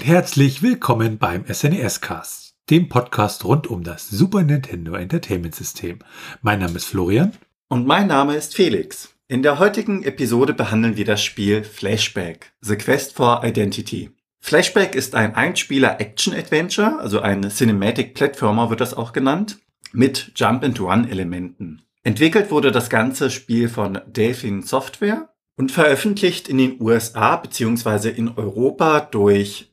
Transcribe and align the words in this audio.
Und 0.00 0.06
herzlich 0.06 0.62
willkommen 0.62 1.18
beim 1.18 1.44
SNES 1.46 2.00
Cast, 2.00 2.54
dem 2.70 2.88
Podcast 2.88 3.44
rund 3.44 3.66
um 3.66 3.84
das 3.84 4.08
Super 4.08 4.42
Nintendo 4.42 4.94
Entertainment 4.94 5.54
System. 5.54 5.98
Mein 6.40 6.60
Name 6.60 6.76
ist 6.76 6.86
Florian. 6.86 7.32
Und 7.68 7.86
mein 7.86 8.06
Name 8.06 8.34
ist 8.34 8.54
Felix. 8.54 9.14
In 9.28 9.42
der 9.42 9.58
heutigen 9.58 10.02
Episode 10.02 10.54
behandeln 10.54 10.96
wir 10.96 11.04
das 11.04 11.22
Spiel 11.22 11.64
Flashback, 11.64 12.54
The 12.62 12.76
Quest 12.76 13.12
for 13.12 13.44
Identity. 13.44 14.08
Flashback 14.40 14.94
ist 14.94 15.14
ein 15.14 15.34
Einspieler-Action-Adventure, 15.34 16.98
also 16.98 17.20
ein 17.20 17.50
Cinematic 17.50 18.14
Platformer 18.14 18.70
wird 18.70 18.80
das 18.80 18.94
auch 18.94 19.12
genannt, 19.12 19.58
mit 19.92 20.32
Jump-and-Run-Elementen. 20.34 21.82
Entwickelt 22.04 22.50
wurde 22.50 22.72
das 22.72 22.88
ganze 22.88 23.30
Spiel 23.30 23.68
von 23.68 24.00
Delphin 24.06 24.62
Software 24.62 25.28
und 25.58 25.70
veröffentlicht 25.70 26.48
in 26.48 26.56
den 26.56 26.80
USA 26.80 27.36
bzw. 27.36 28.08
in 28.08 28.30
Europa 28.30 29.00
durch 29.00 29.69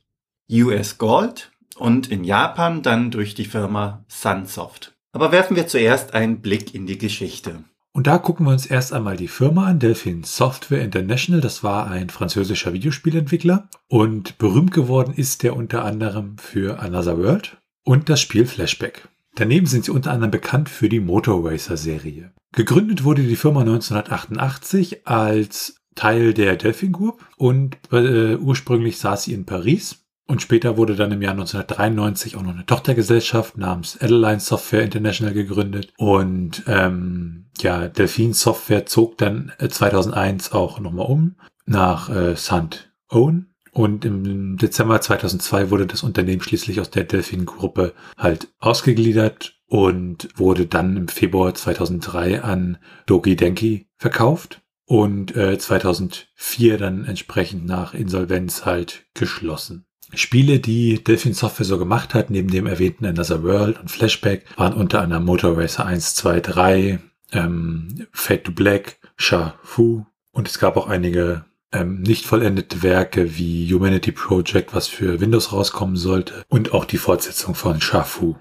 US 0.50 0.98
Gold 0.98 1.50
und 1.76 2.10
in 2.10 2.24
Japan 2.24 2.82
dann 2.82 3.10
durch 3.10 3.34
die 3.34 3.44
Firma 3.44 4.04
Sunsoft. 4.08 4.94
Aber 5.12 5.32
werfen 5.32 5.56
wir 5.56 5.66
zuerst 5.66 6.14
einen 6.14 6.40
Blick 6.40 6.74
in 6.74 6.86
die 6.86 6.98
Geschichte. 6.98 7.64
Und 7.92 8.06
da 8.06 8.18
gucken 8.18 8.46
wir 8.46 8.52
uns 8.52 8.66
erst 8.66 8.92
einmal 8.92 9.16
die 9.16 9.28
Firma 9.28 9.66
an, 9.66 9.78
Delphin 9.78 10.22
Software 10.22 10.82
International. 10.82 11.40
Das 11.40 11.64
war 11.64 11.90
ein 11.90 12.10
französischer 12.10 12.72
Videospielentwickler 12.72 13.68
und 13.88 14.38
berühmt 14.38 14.72
geworden 14.72 15.12
ist 15.14 15.42
der 15.42 15.56
unter 15.56 15.84
anderem 15.84 16.38
für 16.38 16.80
Another 16.80 17.18
World 17.18 17.56
und 17.84 18.08
das 18.08 18.20
Spiel 18.20 18.46
Flashback. 18.46 19.08
Daneben 19.34 19.66
sind 19.66 19.84
sie 19.84 19.90
unter 19.90 20.12
anderem 20.12 20.30
bekannt 20.30 20.68
für 20.68 20.88
die 20.88 21.00
Motor 21.00 21.44
Racer 21.44 21.76
Serie. 21.76 22.32
Gegründet 22.52 23.04
wurde 23.04 23.22
die 23.22 23.36
Firma 23.36 23.60
1988 23.60 25.06
als 25.06 25.80
Teil 25.94 26.32
der 26.32 26.56
Delphin 26.56 26.92
Group 26.92 27.24
und 27.36 27.76
äh, 27.92 28.36
ursprünglich 28.36 28.98
saß 28.98 29.24
sie 29.24 29.34
in 29.34 29.44
Paris. 29.44 30.04
Und 30.30 30.42
später 30.42 30.76
wurde 30.76 30.94
dann 30.94 31.10
im 31.10 31.22
Jahr 31.22 31.32
1993 31.32 32.36
auch 32.36 32.42
noch 32.42 32.52
eine 32.52 32.66
Tochtergesellschaft 32.66 33.56
namens 33.56 33.98
Adeline 33.98 34.40
Software 34.40 34.82
International 34.82 35.32
gegründet. 35.32 35.94
Und 35.96 36.64
ähm, 36.66 37.46
ja, 37.60 37.88
Delphin 37.88 38.34
Software 38.34 38.84
zog 38.84 39.16
dann 39.16 39.52
2001 39.66 40.48
äh, 40.48 40.54
auch 40.54 40.80
nochmal 40.80 41.06
um 41.06 41.36
nach 41.64 42.10
äh, 42.10 42.36
St. 42.36 42.92
Owen. 43.08 43.54
Und 43.72 44.04
im 44.04 44.58
Dezember 44.58 45.00
2002 45.00 45.70
wurde 45.70 45.86
das 45.86 46.02
Unternehmen 46.02 46.42
schließlich 46.42 46.80
aus 46.80 46.90
der 46.90 47.04
Delphin-Gruppe 47.04 47.94
halt 48.18 48.48
ausgegliedert 48.58 49.54
und 49.66 50.28
wurde 50.36 50.66
dann 50.66 50.96
im 50.98 51.08
Februar 51.08 51.54
2003 51.54 52.42
an 52.42 52.76
Doki 53.06 53.34
Denki 53.34 53.88
verkauft 53.96 54.60
und 54.84 55.36
äh, 55.36 55.58
2004 55.58 56.76
dann 56.76 57.04
entsprechend 57.04 57.66
nach 57.66 57.94
Insolvenz 57.94 58.66
halt 58.66 59.06
geschlossen. 59.14 59.86
Spiele, 60.14 60.58
die 60.58 61.02
Delphin 61.02 61.34
Software 61.34 61.66
so 61.66 61.78
gemacht 61.78 62.14
hat, 62.14 62.30
neben 62.30 62.50
dem 62.50 62.66
erwähnten 62.66 63.06
Another 63.06 63.42
World 63.42 63.78
und 63.80 63.90
Flashback, 63.90 64.44
waren 64.56 64.72
unter 64.72 65.00
anderem 65.00 65.24
Motor 65.24 65.56
Racer 65.56 65.84
1, 65.86 66.14
2, 66.14 66.40
3, 66.40 66.98
ähm, 67.32 68.06
Fade 68.12 68.42
to 68.44 68.52
Black, 68.52 68.98
Sha 69.16 69.54
Fu 69.62 70.04
und 70.32 70.48
es 70.48 70.58
gab 70.58 70.76
auch 70.76 70.88
einige 70.88 71.44
ähm, 71.72 72.00
nicht 72.00 72.24
vollendete 72.24 72.82
Werke 72.82 73.36
wie 73.36 73.72
Humanity 73.72 74.12
Project, 74.12 74.74
was 74.74 74.88
für 74.88 75.20
Windows 75.20 75.52
rauskommen 75.52 75.96
sollte 75.96 76.44
und 76.48 76.72
auch 76.72 76.84
die 76.84 76.98
Fortsetzung 76.98 77.54
von 77.54 77.80
Sha 77.80 78.04
Fu. 78.04 78.36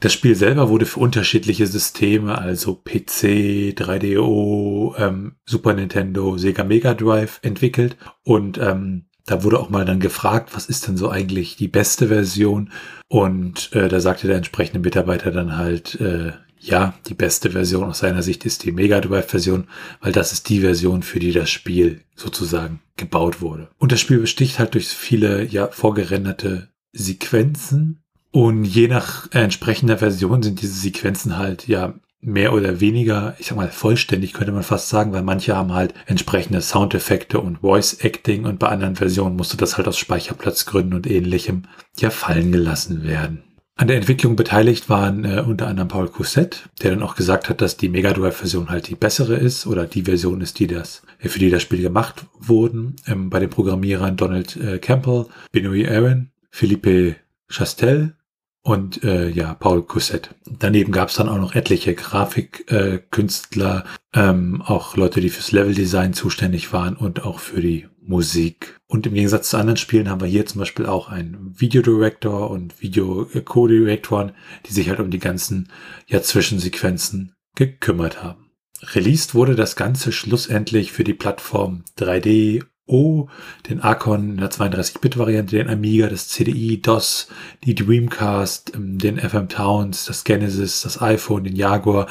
Das 0.00 0.14
Spiel 0.14 0.34
selber 0.34 0.70
wurde 0.70 0.86
für 0.86 0.98
unterschiedliche 1.00 1.66
Systeme, 1.66 2.38
also 2.38 2.74
PC, 2.74 3.74
3DO, 3.76 4.96
ähm, 4.98 5.36
Super 5.44 5.74
Nintendo, 5.74 6.38
Sega 6.38 6.64
Mega 6.64 6.94
Drive 6.94 7.38
entwickelt. 7.42 7.98
Und 8.24 8.56
ähm, 8.56 9.04
da 9.30 9.44
wurde 9.44 9.60
auch 9.60 9.70
mal 9.70 9.84
dann 9.84 10.00
gefragt, 10.00 10.50
was 10.54 10.66
ist 10.66 10.88
denn 10.88 10.96
so 10.96 11.08
eigentlich 11.08 11.54
die 11.56 11.68
beste 11.68 12.08
Version? 12.08 12.70
Und 13.08 13.72
äh, 13.72 13.88
da 13.88 14.00
sagte 14.00 14.26
der 14.26 14.36
entsprechende 14.36 14.80
Mitarbeiter 14.80 15.30
dann 15.30 15.56
halt, 15.56 16.00
äh, 16.00 16.32
ja, 16.58 16.94
die 17.06 17.14
beste 17.14 17.52
Version 17.52 17.84
aus 17.84 18.00
seiner 18.00 18.22
Sicht 18.22 18.44
ist 18.44 18.64
die 18.64 18.72
Mega 18.72 19.00
Drive-Version, 19.00 19.68
weil 20.00 20.12
das 20.12 20.32
ist 20.32 20.48
die 20.48 20.60
Version, 20.60 21.02
für 21.02 21.20
die 21.20 21.32
das 21.32 21.48
Spiel 21.48 22.02
sozusagen 22.16 22.80
gebaut 22.96 23.40
wurde. 23.40 23.68
Und 23.78 23.92
das 23.92 24.00
Spiel 24.00 24.18
besticht 24.18 24.58
halt 24.58 24.74
durch 24.74 24.88
viele 24.88 25.44
ja 25.44 25.68
vorgerenderte 25.68 26.68
Sequenzen, 26.92 28.02
und 28.32 28.64
je 28.64 28.86
nach 28.86 29.26
entsprechender 29.32 29.98
Version 29.98 30.42
sind 30.42 30.62
diese 30.62 30.74
Sequenzen 30.74 31.36
halt 31.36 31.66
ja 31.66 31.94
mehr 32.20 32.52
oder 32.52 32.80
weniger, 32.80 33.34
ich 33.38 33.46
sag 33.46 33.56
mal, 33.56 33.70
vollständig 33.70 34.32
könnte 34.32 34.52
man 34.52 34.62
fast 34.62 34.88
sagen, 34.88 35.12
weil 35.12 35.22
manche 35.22 35.56
haben 35.56 35.72
halt 35.72 35.94
entsprechende 36.06 36.60
Soundeffekte 36.60 37.40
und 37.40 37.58
Voice 37.58 37.94
Acting 38.00 38.44
und 38.44 38.58
bei 38.58 38.68
anderen 38.68 38.96
Versionen 38.96 39.36
musste 39.36 39.56
das 39.56 39.76
halt 39.76 39.88
aus 39.88 39.98
Speicherplatzgründen 39.98 40.94
und 40.94 41.10
ähnlichem 41.10 41.62
ja 41.98 42.10
fallen 42.10 42.52
gelassen 42.52 43.04
werden. 43.04 43.44
An 43.80 43.88
der 43.88 43.96
Entwicklung 43.96 44.36
beteiligt 44.36 44.90
waren 44.90 45.24
äh, 45.24 45.40
unter 45.40 45.66
anderem 45.66 45.88
Paul 45.88 46.08
Cousset, 46.08 46.68
der 46.82 46.90
dann 46.90 47.02
auch 47.02 47.14
gesagt 47.14 47.48
hat, 47.48 47.62
dass 47.62 47.78
die 47.78 47.88
Mega 47.88 48.12
Drive 48.12 48.36
Version 48.36 48.68
halt 48.68 48.88
die 48.88 48.94
bessere 48.94 49.36
ist 49.36 49.66
oder 49.66 49.86
die 49.86 50.02
Version 50.02 50.42
ist, 50.42 50.58
die 50.58 50.66
das, 50.66 51.02
äh, 51.18 51.30
für 51.30 51.38
die 51.38 51.48
das 51.48 51.62
Spiel 51.62 51.80
gemacht 51.80 52.26
wurden. 52.38 52.96
Ähm, 53.06 53.30
bei 53.30 53.40
den 53.40 53.48
Programmierern 53.48 54.18
Donald 54.18 54.54
äh, 54.56 54.78
Campbell, 54.78 55.24
Benoit 55.50 55.88
Aaron, 55.88 56.30
Philippe 56.50 57.16
Chastel, 57.48 58.16
und 58.62 59.02
äh, 59.04 59.28
ja, 59.30 59.54
Paul 59.54 59.82
Cousset. 59.82 60.34
Daneben 60.44 60.92
gab 60.92 61.08
es 61.08 61.14
dann 61.14 61.28
auch 61.28 61.38
noch 61.38 61.54
etliche 61.54 61.94
Grafikkünstler, 61.94 63.84
äh, 64.12 64.20
ähm, 64.20 64.62
auch 64.62 64.96
Leute, 64.96 65.20
die 65.20 65.30
fürs 65.30 65.52
Leveldesign 65.52 66.12
zuständig 66.12 66.72
waren 66.72 66.96
und 66.96 67.24
auch 67.24 67.38
für 67.38 67.60
die 67.60 67.86
Musik. 68.02 68.78
Und 68.86 69.06
im 69.06 69.14
Gegensatz 69.14 69.50
zu 69.50 69.56
anderen 69.56 69.76
Spielen 69.76 70.10
haben 70.10 70.20
wir 70.20 70.28
hier 70.28 70.44
zum 70.44 70.58
Beispiel 70.58 70.86
auch 70.86 71.08
einen 71.08 71.54
Videodirector 71.58 72.50
und 72.50 72.82
Video-Co-Directoren, 72.82 74.32
die 74.66 74.72
sich 74.72 74.88
halt 74.88 75.00
um 75.00 75.10
die 75.10 75.18
ganzen 75.18 75.70
ja, 76.06 76.20
Zwischensequenzen 76.20 77.34
gekümmert 77.54 78.22
haben. 78.22 78.50
Released 78.94 79.34
wurde 79.34 79.54
das 79.54 79.76
Ganze 79.76 80.12
schlussendlich 80.12 80.92
für 80.92 81.04
die 81.04 81.14
Plattform 81.14 81.84
3D 81.98 82.64
O, 82.90 83.28
den 83.68 83.80
Archon 83.80 84.30
in 84.30 84.36
der 84.38 84.50
32-Bit-Variante, 84.50 85.56
den 85.56 85.68
Amiga, 85.68 86.08
das 86.08 86.28
CDI, 86.28 86.82
DOS, 86.82 87.28
die 87.64 87.74
Dreamcast, 87.74 88.72
ähm, 88.74 88.98
den 88.98 89.18
FM 89.18 89.48
Towns, 89.48 90.04
das 90.06 90.24
Genesis, 90.24 90.82
das 90.82 91.00
iPhone, 91.00 91.44
den 91.44 91.56
Jaguar, 91.56 92.06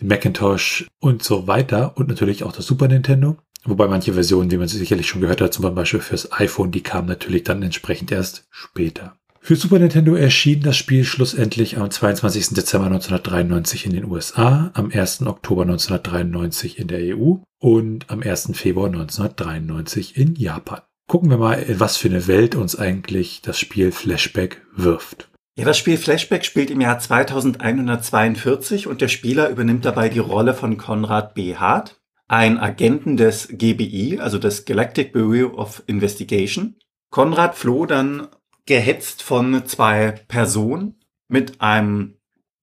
den 0.00 0.08
Macintosh 0.08 0.86
und 1.00 1.22
so 1.22 1.46
weiter 1.46 1.96
und 1.96 2.08
natürlich 2.08 2.42
auch 2.42 2.52
das 2.52 2.66
Super 2.66 2.88
Nintendo. 2.88 3.36
Wobei 3.66 3.86
manche 3.86 4.12
Versionen, 4.12 4.50
wie 4.50 4.58
man 4.58 4.68
sicherlich 4.68 5.06
schon 5.06 5.22
gehört 5.22 5.40
hat, 5.40 5.54
zum 5.54 5.74
Beispiel 5.74 6.00
fürs 6.00 6.32
iPhone, 6.32 6.70
die 6.70 6.82
kamen 6.82 7.08
natürlich 7.08 7.44
dann 7.44 7.62
entsprechend 7.62 8.12
erst 8.12 8.46
später. 8.50 9.16
Für 9.46 9.56
Super 9.56 9.78
Nintendo 9.78 10.14
erschien 10.14 10.62
das 10.62 10.78
Spiel 10.78 11.04
schlussendlich 11.04 11.76
am 11.76 11.90
22. 11.90 12.54
Dezember 12.54 12.86
1993 12.86 13.84
in 13.84 13.92
den 13.92 14.06
USA, 14.06 14.70
am 14.72 14.90
1. 14.90 15.26
Oktober 15.26 15.64
1993 15.64 16.78
in 16.78 16.88
der 16.88 17.14
EU 17.14 17.34
und 17.60 18.08
am 18.08 18.22
1. 18.22 18.52
Februar 18.54 18.86
1993 18.86 20.16
in 20.16 20.34
Japan. 20.34 20.80
Gucken 21.08 21.28
wir 21.28 21.36
mal, 21.36 21.56
in 21.56 21.78
was 21.78 21.98
für 21.98 22.08
eine 22.08 22.26
Welt 22.26 22.54
uns 22.54 22.74
eigentlich 22.74 23.42
das 23.42 23.58
Spiel 23.58 23.92
Flashback 23.92 24.62
wirft. 24.74 25.28
Ja, 25.58 25.66
das 25.66 25.76
Spiel 25.76 25.98
Flashback 25.98 26.46
spielt 26.46 26.70
im 26.70 26.80
Jahr 26.80 26.98
2142 26.98 28.86
und 28.86 29.02
der 29.02 29.08
Spieler 29.08 29.50
übernimmt 29.50 29.84
dabei 29.84 30.08
die 30.08 30.20
Rolle 30.20 30.54
von 30.54 30.78
Konrad 30.78 31.34
B. 31.34 31.56
Hart, 31.56 32.00
ein 32.28 32.58
Agenten 32.58 33.18
des 33.18 33.48
GBI, 33.48 34.20
also 34.20 34.38
des 34.38 34.64
Galactic 34.64 35.12
Bureau 35.12 35.54
of 35.54 35.82
Investigation. 35.86 36.76
Konrad 37.10 37.56
floh 37.56 37.84
dann 37.84 38.28
gehetzt 38.66 39.22
von 39.22 39.66
zwei 39.66 40.12
Personen 40.28 40.96
mit 41.28 41.60
einem 41.60 42.14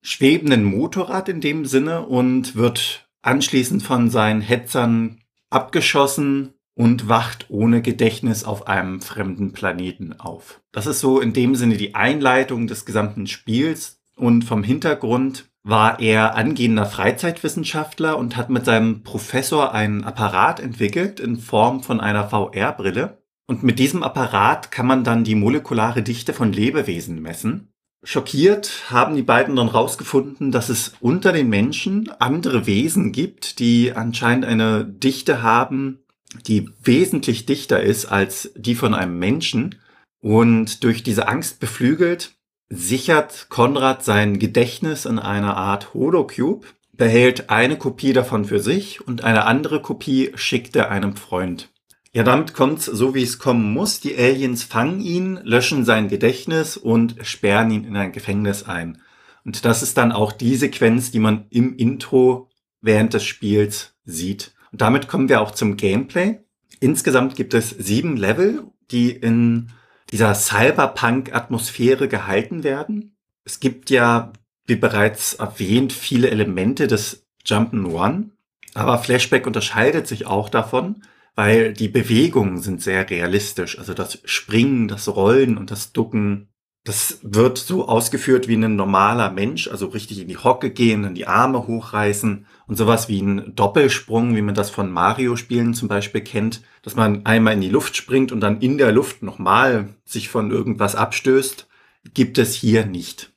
schwebenden 0.01 0.63
Motorrad 0.63 1.29
in 1.29 1.41
dem 1.41 1.65
Sinne 1.65 2.05
und 2.05 2.55
wird 2.55 3.07
anschließend 3.21 3.83
von 3.83 4.09
seinen 4.09 4.41
Hetzern 4.41 5.21
abgeschossen 5.49 6.53
und 6.73 7.09
wacht 7.09 7.47
ohne 7.49 7.81
Gedächtnis 7.81 8.43
auf 8.43 8.67
einem 8.67 9.01
fremden 9.01 9.51
Planeten 9.51 10.19
auf. 10.19 10.61
Das 10.71 10.87
ist 10.87 10.99
so 10.99 11.19
in 11.19 11.33
dem 11.33 11.55
Sinne 11.55 11.77
die 11.77 11.93
Einleitung 11.95 12.67
des 12.67 12.85
gesamten 12.85 13.27
Spiels 13.27 14.01
und 14.15 14.43
vom 14.43 14.63
Hintergrund 14.63 15.49
war 15.63 15.99
er 15.99 16.35
angehender 16.35 16.87
Freizeitwissenschaftler 16.87 18.17
und 18.17 18.35
hat 18.35 18.49
mit 18.49 18.65
seinem 18.65 19.03
Professor 19.03 19.73
einen 19.73 20.03
Apparat 20.03 20.59
entwickelt 20.59 21.19
in 21.19 21.37
Form 21.37 21.83
von 21.83 21.99
einer 21.99 22.29
VR-Brille, 22.29 23.20
und 23.51 23.63
mit 23.63 23.79
diesem 23.79 24.01
Apparat 24.01 24.71
kann 24.71 24.87
man 24.87 25.03
dann 25.03 25.25
die 25.25 25.35
molekulare 25.35 26.03
Dichte 26.03 26.31
von 26.33 26.53
Lebewesen 26.53 27.21
messen. 27.21 27.73
Schockiert 28.01 28.89
haben 28.89 29.13
die 29.13 29.23
beiden 29.23 29.57
dann 29.57 29.67
rausgefunden, 29.67 30.53
dass 30.53 30.69
es 30.69 30.93
unter 31.01 31.33
den 31.33 31.49
Menschen 31.49 32.09
andere 32.19 32.65
Wesen 32.65 33.11
gibt, 33.11 33.59
die 33.59 33.91
anscheinend 33.91 34.45
eine 34.45 34.85
Dichte 34.85 35.43
haben, 35.43 35.99
die 36.47 36.69
wesentlich 36.81 37.45
dichter 37.45 37.81
ist 37.81 38.05
als 38.05 38.53
die 38.55 38.73
von 38.73 38.93
einem 38.93 39.19
Menschen. 39.19 39.75
Und 40.21 40.85
durch 40.85 41.03
diese 41.03 41.27
Angst 41.27 41.59
beflügelt, 41.59 42.31
sichert 42.69 43.47
Konrad 43.49 44.05
sein 44.05 44.39
Gedächtnis 44.39 45.03
in 45.03 45.19
einer 45.19 45.57
Art 45.57 45.93
Holocube, 45.93 46.67
behält 46.93 47.49
eine 47.49 47.77
Kopie 47.77 48.13
davon 48.13 48.45
für 48.45 48.61
sich 48.61 49.05
und 49.05 49.25
eine 49.25 49.43
andere 49.43 49.81
Kopie 49.81 50.31
schickt 50.35 50.77
er 50.77 50.89
einem 50.89 51.17
Freund. 51.17 51.70
Ja, 52.13 52.23
damit 52.23 52.53
kommt's 52.53 52.85
so, 52.85 53.15
wie 53.15 53.23
es 53.23 53.39
kommen 53.39 53.71
muss. 53.71 54.01
Die 54.01 54.17
Aliens 54.17 54.63
fangen 54.63 54.99
ihn, 54.99 55.39
löschen 55.43 55.85
sein 55.85 56.09
Gedächtnis 56.09 56.75
und 56.75 57.15
sperren 57.21 57.71
ihn 57.71 57.85
in 57.85 57.95
ein 57.95 58.11
Gefängnis 58.11 58.63
ein. 58.63 59.01
Und 59.45 59.63
das 59.63 59.81
ist 59.81 59.97
dann 59.97 60.11
auch 60.11 60.33
die 60.33 60.57
Sequenz, 60.57 61.11
die 61.11 61.19
man 61.19 61.45
im 61.49 61.75
Intro 61.77 62.49
während 62.81 63.13
des 63.13 63.23
Spiels 63.23 63.95
sieht. 64.03 64.53
Und 64.71 64.81
damit 64.81 65.07
kommen 65.07 65.29
wir 65.29 65.41
auch 65.41 65.51
zum 65.51 65.77
Gameplay. 65.77 66.39
Insgesamt 66.81 67.35
gibt 67.35 67.53
es 67.53 67.69
sieben 67.69 68.17
Level, 68.17 68.65
die 68.91 69.11
in 69.11 69.71
dieser 70.11 70.35
Cyberpunk-Atmosphäre 70.35 72.09
gehalten 72.09 72.63
werden. 72.63 73.15
Es 73.45 73.61
gibt 73.61 73.89
ja, 73.89 74.33
wie 74.65 74.75
bereits 74.75 75.35
erwähnt, 75.35 75.93
viele 75.93 76.29
Elemente 76.29 76.87
des 76.87 77.25
Jump'n'Run. 77.45 78.31
Aber 78.73 78.97
Flashback 78.97 79.47
unterscheidet 79.47 80.07
sich 80.07 80.25
auch 80.25 80.49
davon, 80.49 81.03
weil 81.35 81.73
die 81.73 81.87
Bewegungen 81.87 82.59
sind 82.59 82.81
sehr 82.81 83.09
realistisch. 83.09 83.79
Also 83.79 83.93
das 83.93 84.19
Springen, 84.25 84.87
das 84.87 85.07
Rollen 85.07 85.57
und 85.57 85.71
das 85.71 85.93
Ducken 85.93 86.51
das 86.83 87.19
wird 87.21 87.59
so 87.59 87.87
ausgeführt 87.87 88.47
wie 88.47 88.55
ein 88.55 88.75
normaler 88.75 89.29
Mensch, 89.29 89.67
also 89.67 89.87
richtig 89.87 90.19
in 90.19 90.27
die 90.27 90.37
Hocke 90.37 90.71
gehen, 90.71 91.03
dann 91.03 91.13
die 91.13 91.27
Arme 91.27 91.67
hochreißen 91.67 92.47
und 92.65 92.75
sowas 92.75 93.07
wie 93.07 93.21
ein 93.21 93.53
Doppelsprung, 93.55 94.35
wie 94.35 94.41
man 94.41 94.55
das 94.55 94.71
von 94.71 94.89
Mario-Spielen 94.89 95.75
zum 95.75 95.87
Beispiel 95.87 96.21
kennt, 96.21 96.61
dass 96.81 96.95
man 96.95 97.25
einmal 97.25 97.53
in 97.53 97.61
die 97.61 97.69
Luft 97.69 97.95
springt 97.95 98.31
und 98.31 98.39
dann 98.39 98.61
in 98.61 98.79
der 98.79 98.91
Luft 98.91 99.21
nochmal 99.21 99.89
sich 100.05 100.29
von 100.29 100.49
irgendwas 100.49 100.95
abstößt, 100.95 101.67
gibt 102.15 102.39
es 102.39 102.55
hier 102.55 102.87
nicht. 102.87 103.30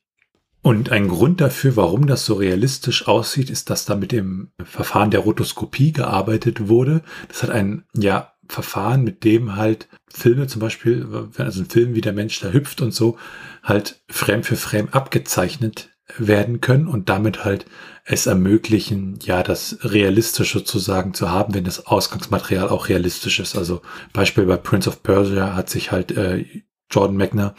Und 0.64 0.90
ein 0.90 1.08
Grund 1.08 1.42
dafür, 1.42 1.76
warum 1.76 2.06
das 2.06 2.24
so 2.24 2.36
realistisch 2.36 3.06
aussieht, 3.06 3.50
ist, 3.50 3.68
dass 3.68 3.84
da 3.84 3.96
mit 3.96 4.12
dem 4.12 4.50
Verfahren 4.64 5.10
der 5.10 5.20
Rotoskopie 5.20 5.92
gearbeitet 5.92 6.68
wurde. 6.68 7.02
Das 7.28 7.42
hat 7.42 7.50
ein, 7.50 7.84
ja, 7.94 8.32
Verfahren, 8.48 9.04
mit 9.04 9.24
dem 9.24 9.56
halt 9.56 9.88
Filme 10.08 10.46
zum 10.46 10.62
Beispiel, 10.62 11.06
also 11.36 11.60
ein 11.60 11.68
Film 11.68 11.94
wie 11.94 12.00
der 12.00 12.14
Mensch 12.14 12.40
da 12.40 12.48
hüpft 12.48 12.80
und 12.80 12.94
so, 12.94 13.18
halt 13.62 14.02
Frame 14.08 14.42
für 14.42 14.56
Frame 14.56 14.88
abgezeichnet 14.88 15.90
werden 16.16 16.62
können 16.62 16.86
und 16.86 17.10
damit 17.10 17.44
halt 17.44 17.66
es 18.06 18.24
ermöglichen, 18.24 19.18
ja, 19.20 19.42
das 19.42 19.78
realistisch 19.82 20.54
sozusagen 20.54 21.12
zu 21.12 21.30
haben, 21.30 21.52
wenn 21.52 21.64
das 21.64 21.86
Ausgangsmaterial 21.86 22.70
auch 22.70 22.88
realistisch 22.88 23.38
ist. 23.38 23.54
Also 23.54 23.82
Beispiel 24.14 24.46
bei 24.46 24.56
Prince 24.56 24.88
of 24.88 25.02
Persia 25.02 25.54
hat 25.54 25.68
sich 25.68 25.92
halt 25.92 26.12
äh, 26.12 26.46
Jordan 26.90 27.16
Magner 27.16 27.54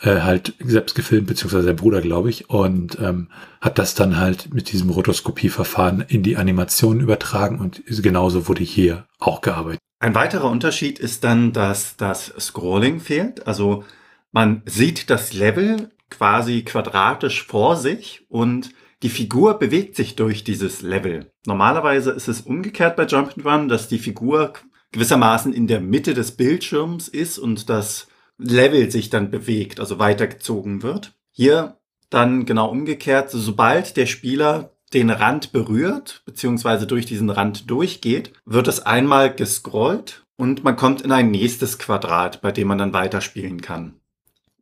äh, 0.00 0.20
halt 0.20 0.54
selbst 0.58 0.94
gefilmt, 0.94 1.26
beziehungsweise 1.26 1.64
sein 1.64 1.76
Bruder, 1.76 2.00
glaube 2.00 2.30
ich, 2.30 2.50
und 2.50 2.98
ähm, 3.00 3.28
hat 3.60 3.78
das 3.78 3.94
dann 3.94 4.18
halt 4.18 4.52
mit 4.52 4.72
diesem 4.72 4.90
Rotoskopieverfahren 4.90 6.04
in 6.08 6.22
die 6.22 6.36
Animation 6.36 7.00
übertragen 7.00 7.60
und 7.60 7.82
genauso 7.86 8.48
wurde 8.48 8.64
hier 8.64 9.06
auch 9.18 9.40
gearbeitet. 9.40 9.80
Ein 10.00 10.14
weiterer 10.14 10.50
Unterschied 10.50 10.98
ist 10.98 11.24
dann, 11.24 11.52
dass 11.52 11.96
das 11.96 12.32
Scrolling 12.38 13.00
fehlt. 13.00 13.46
Also 13.46 13.84
man 14.32 14.62
sieht 14.64 15.10
das 15.10 15.34
Level 15.34 15.90
quasi 16.08 16.62
quadratisch 16.62 17.46
vor 17.46 17.76
sich 17.76 18.24
und 18.28 18.70
die 19.02 19.10
Figur 19.10 19.58
bewegt 19.58 19.96
sich 19.96 20.16
durch 20.16 20.44
dieses 20.44 20.82
Level. 20.82 21.30
Normalerweise 21.46 22.10
ist 22.10 22.28
es 22.28 22.42
umgekehrt 22.42 22.96
bei 22.96 23.04
Jump'n'Run, 23.04 23.68
dass 23.68 23.88
die 23.88 23.98
Figur 23.98 24.52
gewissermaßen 24.92 25.52
in 25.52 25.66
der 25.66 25.80
Mitte 25.80 26.14
des 26.14 26.32
Bildschirms 26.32 27.08
ist 27.08 27.38
und 27.38 27.68
das 27.68 28.08
Level 28.40 28.90
sich 28.90 29.10
dann 29.10 29.30
bewegt, 29.30 29.80
also 29.80 29.98
weitergezogen 29.98 30.82
wird. 30.82 31.12
Hier 31.30 31.76
dann 32.08 32.44
genau 32.44 32.68
umgekehrt, 32.68 33.30
sobald 33.30 33.96
der 33.96 34.06
Spieler 34.06 34.72
den 34.92 35.10
Rand 35.10 35.52
berührt, 35.52 36.22
beziehungsweise 36.26 36.86
durch 36.86 37.06
diesen 37.06 37.30
Rand 37.30 37.70
durchgeht, 37.70 38.32
wird 38.44 38.66
es 38.66 38.80
einmal 38.80 39.32
gescrollt 39.32 40.24
und 40.36 40.64
man 40.64 40.76
kommt 40.76 41.02
in 41.02 41.12
ein 41.12 41.30
nächstes 41.30 41.78
Quadrat, 41.78 42.40
bei 42.40 42.50
dem 42.50 42.68
man 42.68 42.78
dann 42.78 42.92
weiterspielen 42.92 43.60
kann. 43.60 43.94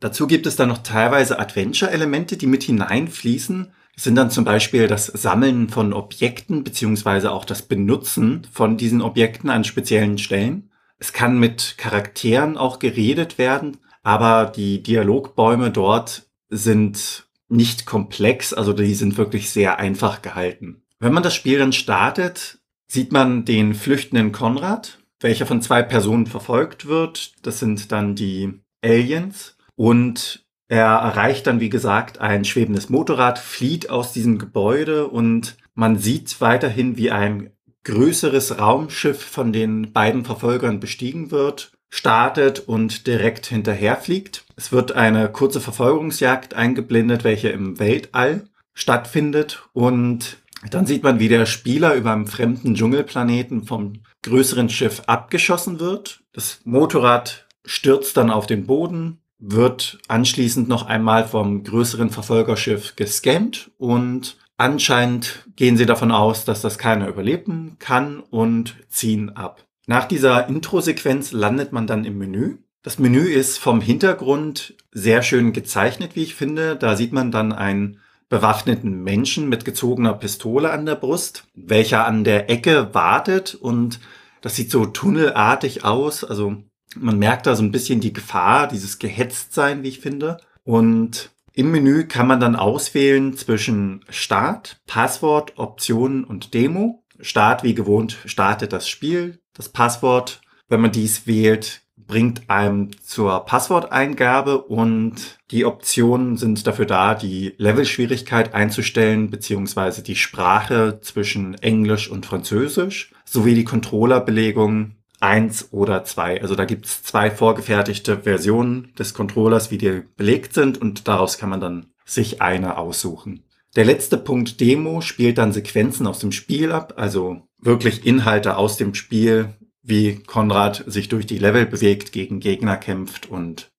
Dazu 0.00 0.26
gibt 0.26 0.46
es 0.46 0.56
dann 0.56 0.68
noch 0.68 0.78
teilweise 0.78 1.38
Adventure-Elemente, 1.38 2.36
die 2.36 2.46
mit 2.46 2.62
hineinfließen. 2.62 3.72
Das 3.94 4.04
sind 4.04 4.14
dann 4.14 4.30
zum 4.30 4.44
Beispiel 4.44 4.86
das 4.86 5.06
Sammeln 5.06 5.68
von 5.70 5.92
Objekten, 5.92 6.62
beziehungsweise 6.62 7.32
auch 7.32 7.44
das 7.44 7.62
Benutzen 7.62 8.46
von 8.52 8.76
diesen 8.76 9.02
Objekten 9.02 9.50
an 9.50 9.64
speziellen 9.64 10.18
Stellen. 10.18 10.70
Es 10.98 11.12
kann 11.12 11.38
mit 11.38 11.76
Charakteren 11.78 12.56
auch 12.56 12.78
geredet 12.78 13.38
werden, 13.38 13.78
aber 14.02 14.46
die 14.46 14.82
Dialogbäume 14.82 15.70
dort 15.70 16.28
sind 16.48 17.28
nicht 17.48 17.86
komplex, 17.86 18.52
also 18.52 18.72
die 18.72 18.94
sind 18.94 19.16
wirklich 19.16 19.50
sehr 19.50 19.78
einfach 19.78 20.22
gehalten. 20.22 20.82
Wenn 20.98 21.12
man 21.12 21.22
das 21.22 21.34
Spiel 21.34 21.58
dann 21.58 21.72
startet, 21.72 22.58
sieht 22.88 23.12
man 23.12 23.44
den 23.44 23.74
flüchtenden 23.74 24.32
Konrad, 24.32 24.98
welcher 25.20 25.46
von 25.46 25.62
zwei 25.62 25.82
Personen 25.82 26.26
verfolgt 26.26 26.86
wird. 26.86 27.34
Das 27.46 27.58
sind 27.58 27.92
dann 27.92 28.14
die 28.14 28.60
Aliens. 28.82 29.56
Und 29.76 30.44
er 30.68 30.86
erreicht 30.86 31.46
dann, 31.46 31.60
wie 31.60 31.70
gesagt, 31.70 32.20
ein 32.20 32.44
schwebendes 32.44 32.90
Motorrad, 32.90 33.38
flieht 33.38 33.90
aus 33.90 34.12
diesem 34.12 34.38
Gebäude 34.38 35.06
und 35.06 35.56
man 35.74 35.96
sieht 35.98 36.40
weiterhin, 36.40 36.96
wie 36.96 37.10
ein 37.10 37.50
größeres 37.88 38.58
Raumschiff 38.58 39.22
von 39.22 39.52
den 39.52 39.92
beiden 39.92 40.24
Verfolgern 40.24 40.78
bestiegen 40.80 41.30
wird 41.30 41.72
startet 41.90 42.60
und 42.68 43.06
direkt 43.06 43.46
hinterherfliegt. 43.46 44.44
Es 44.56 44.72
wird 44.72 44.92
eine 44.92 45.30
kurze 45.30 45.60
Verfolgungsjagd 45.60 46.54
eingeblendet, 46.54 47.24
welche 47.24 47.48
im 47.48 47.78
Weltall 47.78 48.44
stattfindet 48.74 49.64
und 49.72 50.38
dann 50.70 50.86
sieht 50.86 51.04
man, 51.04 51.20
wie 51.20 51.28
der 51.28 51.46
Spieler 51.46 51.94
über 51.94 52.12
einem 52.12 52.26
fremden 52.26 52.74
Dschungelplaneten 52.74 53.62
vom 53.62 54.02
größeren 54.24 54.68
Schiff 54.68 55.02
abgeschossen 55.06 55.78
wird. 55.78 56.20
Das 56.32 56.60
Motorrad 56.64 57.46
stürzt 57.64 58.16
dann 58.16 58.30
auf 58.30 58.46
den 58.46 58.66
Boden, 58.66 59.20
wird 59.38 59.98
anschließend 60.08 60.68
noch 60.68 60.86
einmal 60.86 61.28
vom 61.28 61.62
größeren 61.62 62.10
Verfolgerschiff 62.10 62.96
gescannt 62.96 63.70
und 63.78 64.36
anscheinend 64.58 65.44
gehen 65.56 65.78
sie 65.78 65.86
davon 65.86 66.12
aus, 66.12 66.44
dass 66.44 66.60
das 66.60 66.76
keiner 66.76 67.08
überleben 67.08 67.76
kann 67.78 68.20
und 68.20 68.76
ziehen 68.90 69.34
ab. 69.34 69.64
Nach 69.86 70.04
dieser 70.04 70.48
Intro-Sequenz 70.48 71.32
landet 71.32 71.72
man 71.72 71.86
dann 71.86 72.04
im 72.04 72.18
Menü. 72.18 72.58
Das 72.82 72.98
Menü 72.98 73.24
ist 73.24 73.58
vom 73.58 73.80
Hintergrund 73.80 74.74
sehr 74.92 75.22
schön 75.22 75.54
gezeichnet, 75.54 76.14
wie 76.14 76.24
ich 76.24 76.34
finde. 76.34 76.76
Da 76.76 76.94
sieht 76.96 77.12
man 77.12 77.30
dann 77.30 77.52
einen 77.52 78.00
bewaffneten 78.28 79.02
Menschen 79.02 79.48
mit 79.48 79.64
gezogener 79.64 80.12
Pistole 80.12 80.70
an 80.70 80.84
der 80.84 80.96
Brust, 80.96 81.44
welcher 81.54 82.06
an 82.06 82.24
der 82.24 82.50
Ecke 82.50 82.92
wartet 82.92 83.54
und 83.54 84.00
das 84.40 84.56
sieht 84.56 84.70
so 84.70 84.86
tunnelartig 84.86 85.84
aus. 85.84 86.24
Also 86.24 86.62
man 86.96 87.18
merkt 87.18 87.46
da 87.46 87.56
so 87.56 87.62
ein 87.62 87.72
bisschen 87.72 88.00
die 88.00 88.12
Gefahr, 88.12 88.68
dieses 88.68 88.98
Gehetztsein, 88.98 89.82
wie 89.82 89.88
ich 89.88 90.00
finde. 90.00 90.38
Und 90.64 91.30
im 91.58 91.72
Menü 91.72 92.04
kann 92.04 92.28
man 92.28 92.38
dann 92.38 92.54
auswählen 92.54 93.36
zwischen 93.36 94.04
Start, 94.10 94.80
Passwort, 94.86 95.54
Optionen 95.58 96.22
und 96.22 96.54
Demo. 96.54 97.02
Start 97.18 97.64
wie 97.64 97.74
gewohnt 97.74 98.16
startet 98.26 98.72
das 98.72 98.88
Spiel. 98.88 99.40
Das 99.54 99.68
Passwort, 99.68 100.40
wenn 100.68 100.80
man 100.80 100.92
dies 100.92 101.26
wählt, 101.26 101.82
bringt 101.96 102.48
einem 102.48 102.90
zur 103.02 103.44
Passworteingabe 103.44 104.62
und 104.62 105.40
die 105.50 105.64
Optionen 105.64 106.36
sind 106.36 106.64
dafür 106.64 106.86
da, 106.86 107.16
die 107.16 107.54
Levelschwierigkeit 107.58 108.54
einzustellen, 108.54 109.28
beziehungsweise 109.28 110.04
die 110.04 110.14
Sprache 110.14 111.00
zwischen 111.02 111.54
Englisch 111.54 112.08
und 112.08 112.24
Französisch, 112.24 113.12
sowie 113.24 113.56
die 113.56 113.64
Controllerbelegung 113.64 114.94
eins 115.20 115.72
oder 115.72 116.04
zwei. 116.04 116.40
Also 116.40 116.54
da 116.54 116.64
gibt's 116.64 117.02
zwei 117.02 117.30
vorgefertigte 117.30 118.18
Versionen 118.18 118.92
des 118.98 119.14
Controllers, 119.14 119.70
wie 119.70 119.78
die 119.78 120.02
belegt 120.16 120.54
sind 120.54 120.80
und 120.80 121.08
daraus 121.08 121.38
kann 121.38 121.50
man 121.50 121.60
dann 121.60 121.86
sich 122.04 122.40
eine 122.40 122.78
aussuchen. 122.78 123.44
Der 123.76 123.84
letzte 123.84 124.16
Punkt 124.16 124.60
Demo 124.60 125.00
spielt 125.00 125.38
dann 125.38 125.52
Sequenzen 125.52 126.06
aus 126.06 126.18
dem 126.20 126.32
Spiel 126.32 126.72
ab, 126.72 126.94
also 126.96 127.42
wirklich 127.60 128.06
Inhalte 128.06 128.56
aus 128.56 128.76
dem 128.76 128.94
Spiel, 128.94 129.54
wie 129.82 130.16
Konrad 130.16 130.84
sich 130.86 131.08
durch 131.08 131.26
die 131.26 131.38
Level 131.38 131.66
bewegt, 131.66 132.12
gegen 132.12 132.40
Gegner 132.40 132.76
kämpft 132.76 133.26
und 133.26 133.70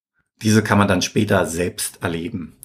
diese 0.42 0.62
kann 0.62 0.78
man 0.78 0.88
dann 0.88 1.02
später 1.02 1.44
selbst 1.46 2.02
erleben. 2.02 2.56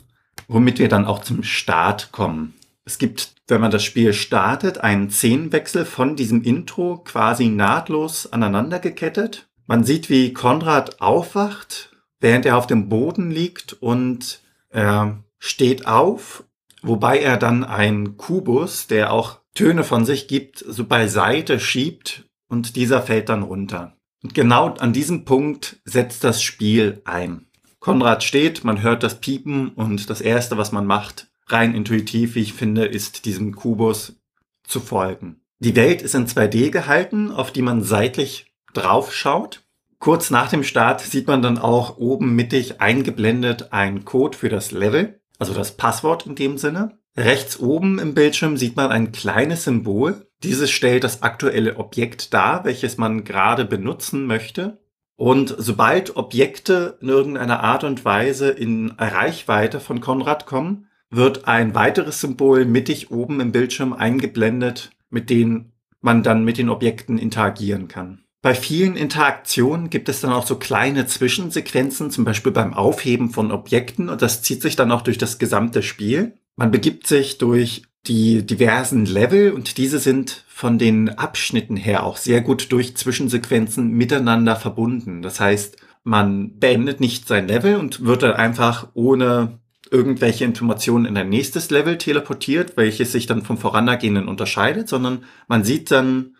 Womit 0.48 0.80
wir 0.80 0.88
dann 0.88 1.06
auch 1.06 1.22
zum 1.22 1.44
Start 1.44 2.12
kommen. 2.12 2.54
Es 2.86 3.00
gibt, 3.00 3.34
wenn 3.48 3.62
man 3.62 3.72
das 3.72 3.84
Spiel 3.84 4.14
startet, 4.14 4.78
einen 4.78 5.10
Szenenwechsel 5.10 5.86
von 5.86 6.16
diesem 6.16 6.44
Intro 6.44 7.00
quasi 7.00 7.48
nahtlos 7.48 8.32
aneinander 8.32 8.80
gekettet. 8.80 9.48
Man 9.66 9.84
sieht, 9.84 10.10
wie 10.10 10.34
Konrad 10.34 11.02
aufwacht, 11.02 11.92
während 12.20 12.46
er 12.46 12.58
auf 12.58 12.68
dem 12.68 12.88
Boden 12.88 13.32
liegt 13.32 13.74
und 13.74 14.42
er 14.70 15.24
steht 15.40 15.88
auf, 15.88 16.44
wobei 16.84 17.20
er 17.20 17.38
dann 17.38 17.64
einen 17.64 18.18
Kubus, 18.18 18.86
der 18.86 19.12
auch 19.12 19.40
Töne 19.56 19.84
von 19.84 20.06
sich 20.06 20.28
gibt, 20.28 20.60
so 20.60 20.86
beiseite 20.86 21.60
schiebt 21.60 22.26
und 22.48 22.76
dieser 22.76 23.02
fällt 23.02 23.30
dann 23.30 23.42
runter. 23.42 23.96
Und 24.22 24.36
genau 24.36 24.70
an 24.76 24.94
diesem 24.94 25.26
Punkt 25.26 25.78
setzt 25.86 26.24
das 26.24 26.44
Spiel 26.44 27.02
ein. 27.06 27.48
Konrad 27.80 28.24
steht, 28.24 28.64
man 28.64 28.82
hört 28.82 29.02
das 29.02 29.20
Piepen 29.20 29.70
und 29.70 30.10
das 30.10 30.22
Erste, 30.22 30.58
was 30.58 30.72
man 30.72 30.86
macht, 30.86 31.28
rein 31.48 31.76
intuitiv, 31.76 32.36
wie 32.36 32.42
ich 32.42 32.54
finde, 32.54 32.86
ist 32.86 33.26
diesem 33.26 33.56
Kubus 33.56 34.20
zu 34.64 34.80
folgen. 34.80 35.42
Die 35.60 35.76
Welt 35.76 36.02
ist 36.02 36.16
in 36.16 36.28
2D 36.28 36.70
gehalten, 36.70 37.32
auf 37.32 37.52
die 37.52 37.62
man 37.62 37.82
seitlich 37.82 38.54
drauf 38.74 39.14
schaut. 39.14 39.64
Kurz 40.00 40.30
nach 40.30 40.50
dem 40.50 40.64
Start 40.64 41.02
sieht 41.02 41.28
man 41.28 41.42
dann 41.42 41.58
auch 41.58 41.98
oben 41.98 42.36
mittig 42.36 42.82
eingeblendet 42.82 43.72
ein 43.72 44.06
Code 44.06 44.38
für 44.38 44.50
das 44.50 44.72
Level, 44.72 45.20
also 45.40 45.54
das 45.54 45.78
Passwort 45.78 46.26
in 46.26 46.36
dem 46.36 46.58
Sinne. 46.58 46.98
Rechts 47.18 47.60
oben 47.60 47.98
im 48.00 48.14
Bildschirm 48.14 48.58
sieht 48.58 48.76
man 48.76 48.92
ein 48.92 49.14
kleines 49.14 49.64
Symbol. 49.64 50.28
Dieses 50.44 50.70
stellt 50.70 51.06
das 51.06 51.24
aktuelle 51.24 51.78
Objekt 51.78 52.34
dar, 52.34 52.66
welches 52.66 52.98
man 52.98 53.24
gerade 53.24 53.64
benutzen 53.64 54.26
möchte. 54.28 54.80
Und 55.16 55.56
sobald 55.58 56.18
Objekte 56.18 56.98
in 57.02 57.08
irgendeiner 57.08 57.62
Art 57.62 57.86
und 57.86 58.04
Weise 58.04 58.50
in 58.50 58.92
Reichweite 58.98 59.80
von 59.80 60.02
Konrad 60.02 60.46
kommen, 60.46 60.90
wird 61.10 61.48
ein 61.48 61.76
weiteres 61.76 62.22
Symbol 62.22 62.66
mittig 62.66 63.12
oben 63.12 63.40
im 63.40 63.52
Bildschirm 63.52 63.94
eingeblendet, 63.94 64.92
mit 65.10 65.30
dem 65.30 65.72
man 66.02 66.24
dann 66.24 66.44
mit 66.44 66.58
den 66.58 66.70
Objekten 66.70 67.18
interagieren 67.18 67.88
kann. 67.88 68.26
Bei 68.42 68.54
vielen 68.54 68.96
Interaktionen 68.96 69.90
gibt 69.90 70.08
es 70.08 70.22
dann 70.22 70.32
auch 70.32 70.46
so 70.46 70.58
kleine 70.58 71.08
Zwischensequenzen, 71.08 72.12
zum 72.12 72.26
Beispiel 72.26 72.52
beim 72.52 72.76
Aufheben 72.76 73.32
von 73.32 73.52
Objekten 73.52 74.08
und 74.08 74.22
das 74.22 74.44
zieht 74.44 74.62
sich 74.62 74.76
dann 74.76 74.92
auch 74.92 75.02
durch 75.02 75.18
das 75.18 75.40
gesamte 75.40 75.82
Spiel. 75.82 76.34
Man 76.56 76.70
begibt 76.70 77.08
sich 77.08 77.40
durch 77.40 77.84
die 78.06 78.46
diversen 78.46 79.08
Level 79.08 79.52
und 79.52 79.78
diese 79.80 79.98
sind 79.98 80.46
von 80.48 80.78
den 80.78 81.10
Abschnitten 81.10 81.76
her 81.76 82.04
auch 82.04 82.18
sehr 82.18 82.42
gut 82.42 82.72
durch 82.72 82.96
Zwischensequenzen 82.96 83.92
miteinander 83.92 84.56
verbunden. 84.56 85.24
Das 85.24 85.40
heißt, 85.40 85.78
man 86.04 86.60
beendet 86.60 87.00
nicht 87.00 87.28
sein 87.28 87.48
Level 87.48 87.78
und 87.78 88.06
wird 88.06 88.22
dann 88.22 88.34
einfach 88.34 88.90
ohne 88.94 89.58
irgendwelche 89.92 90.46
Informationen 90.46 91.06
in 91.06 91.18
ein 91.18 91.30
nächstes 91.30 91.70
Level 91.70 91.98
teleportiert, 91.98 92.78
welches 92.78 93.12
sich 93.12 93.28
dann 93.28 93.42
vom 93.42 93.58
vorangehenden 93.58 94.28
unterscheidet, 94.28 94.90
sondern 94.90 95.24
man 95.48 95.64
sieht 95.64 95.92
dann, 95.92 96.36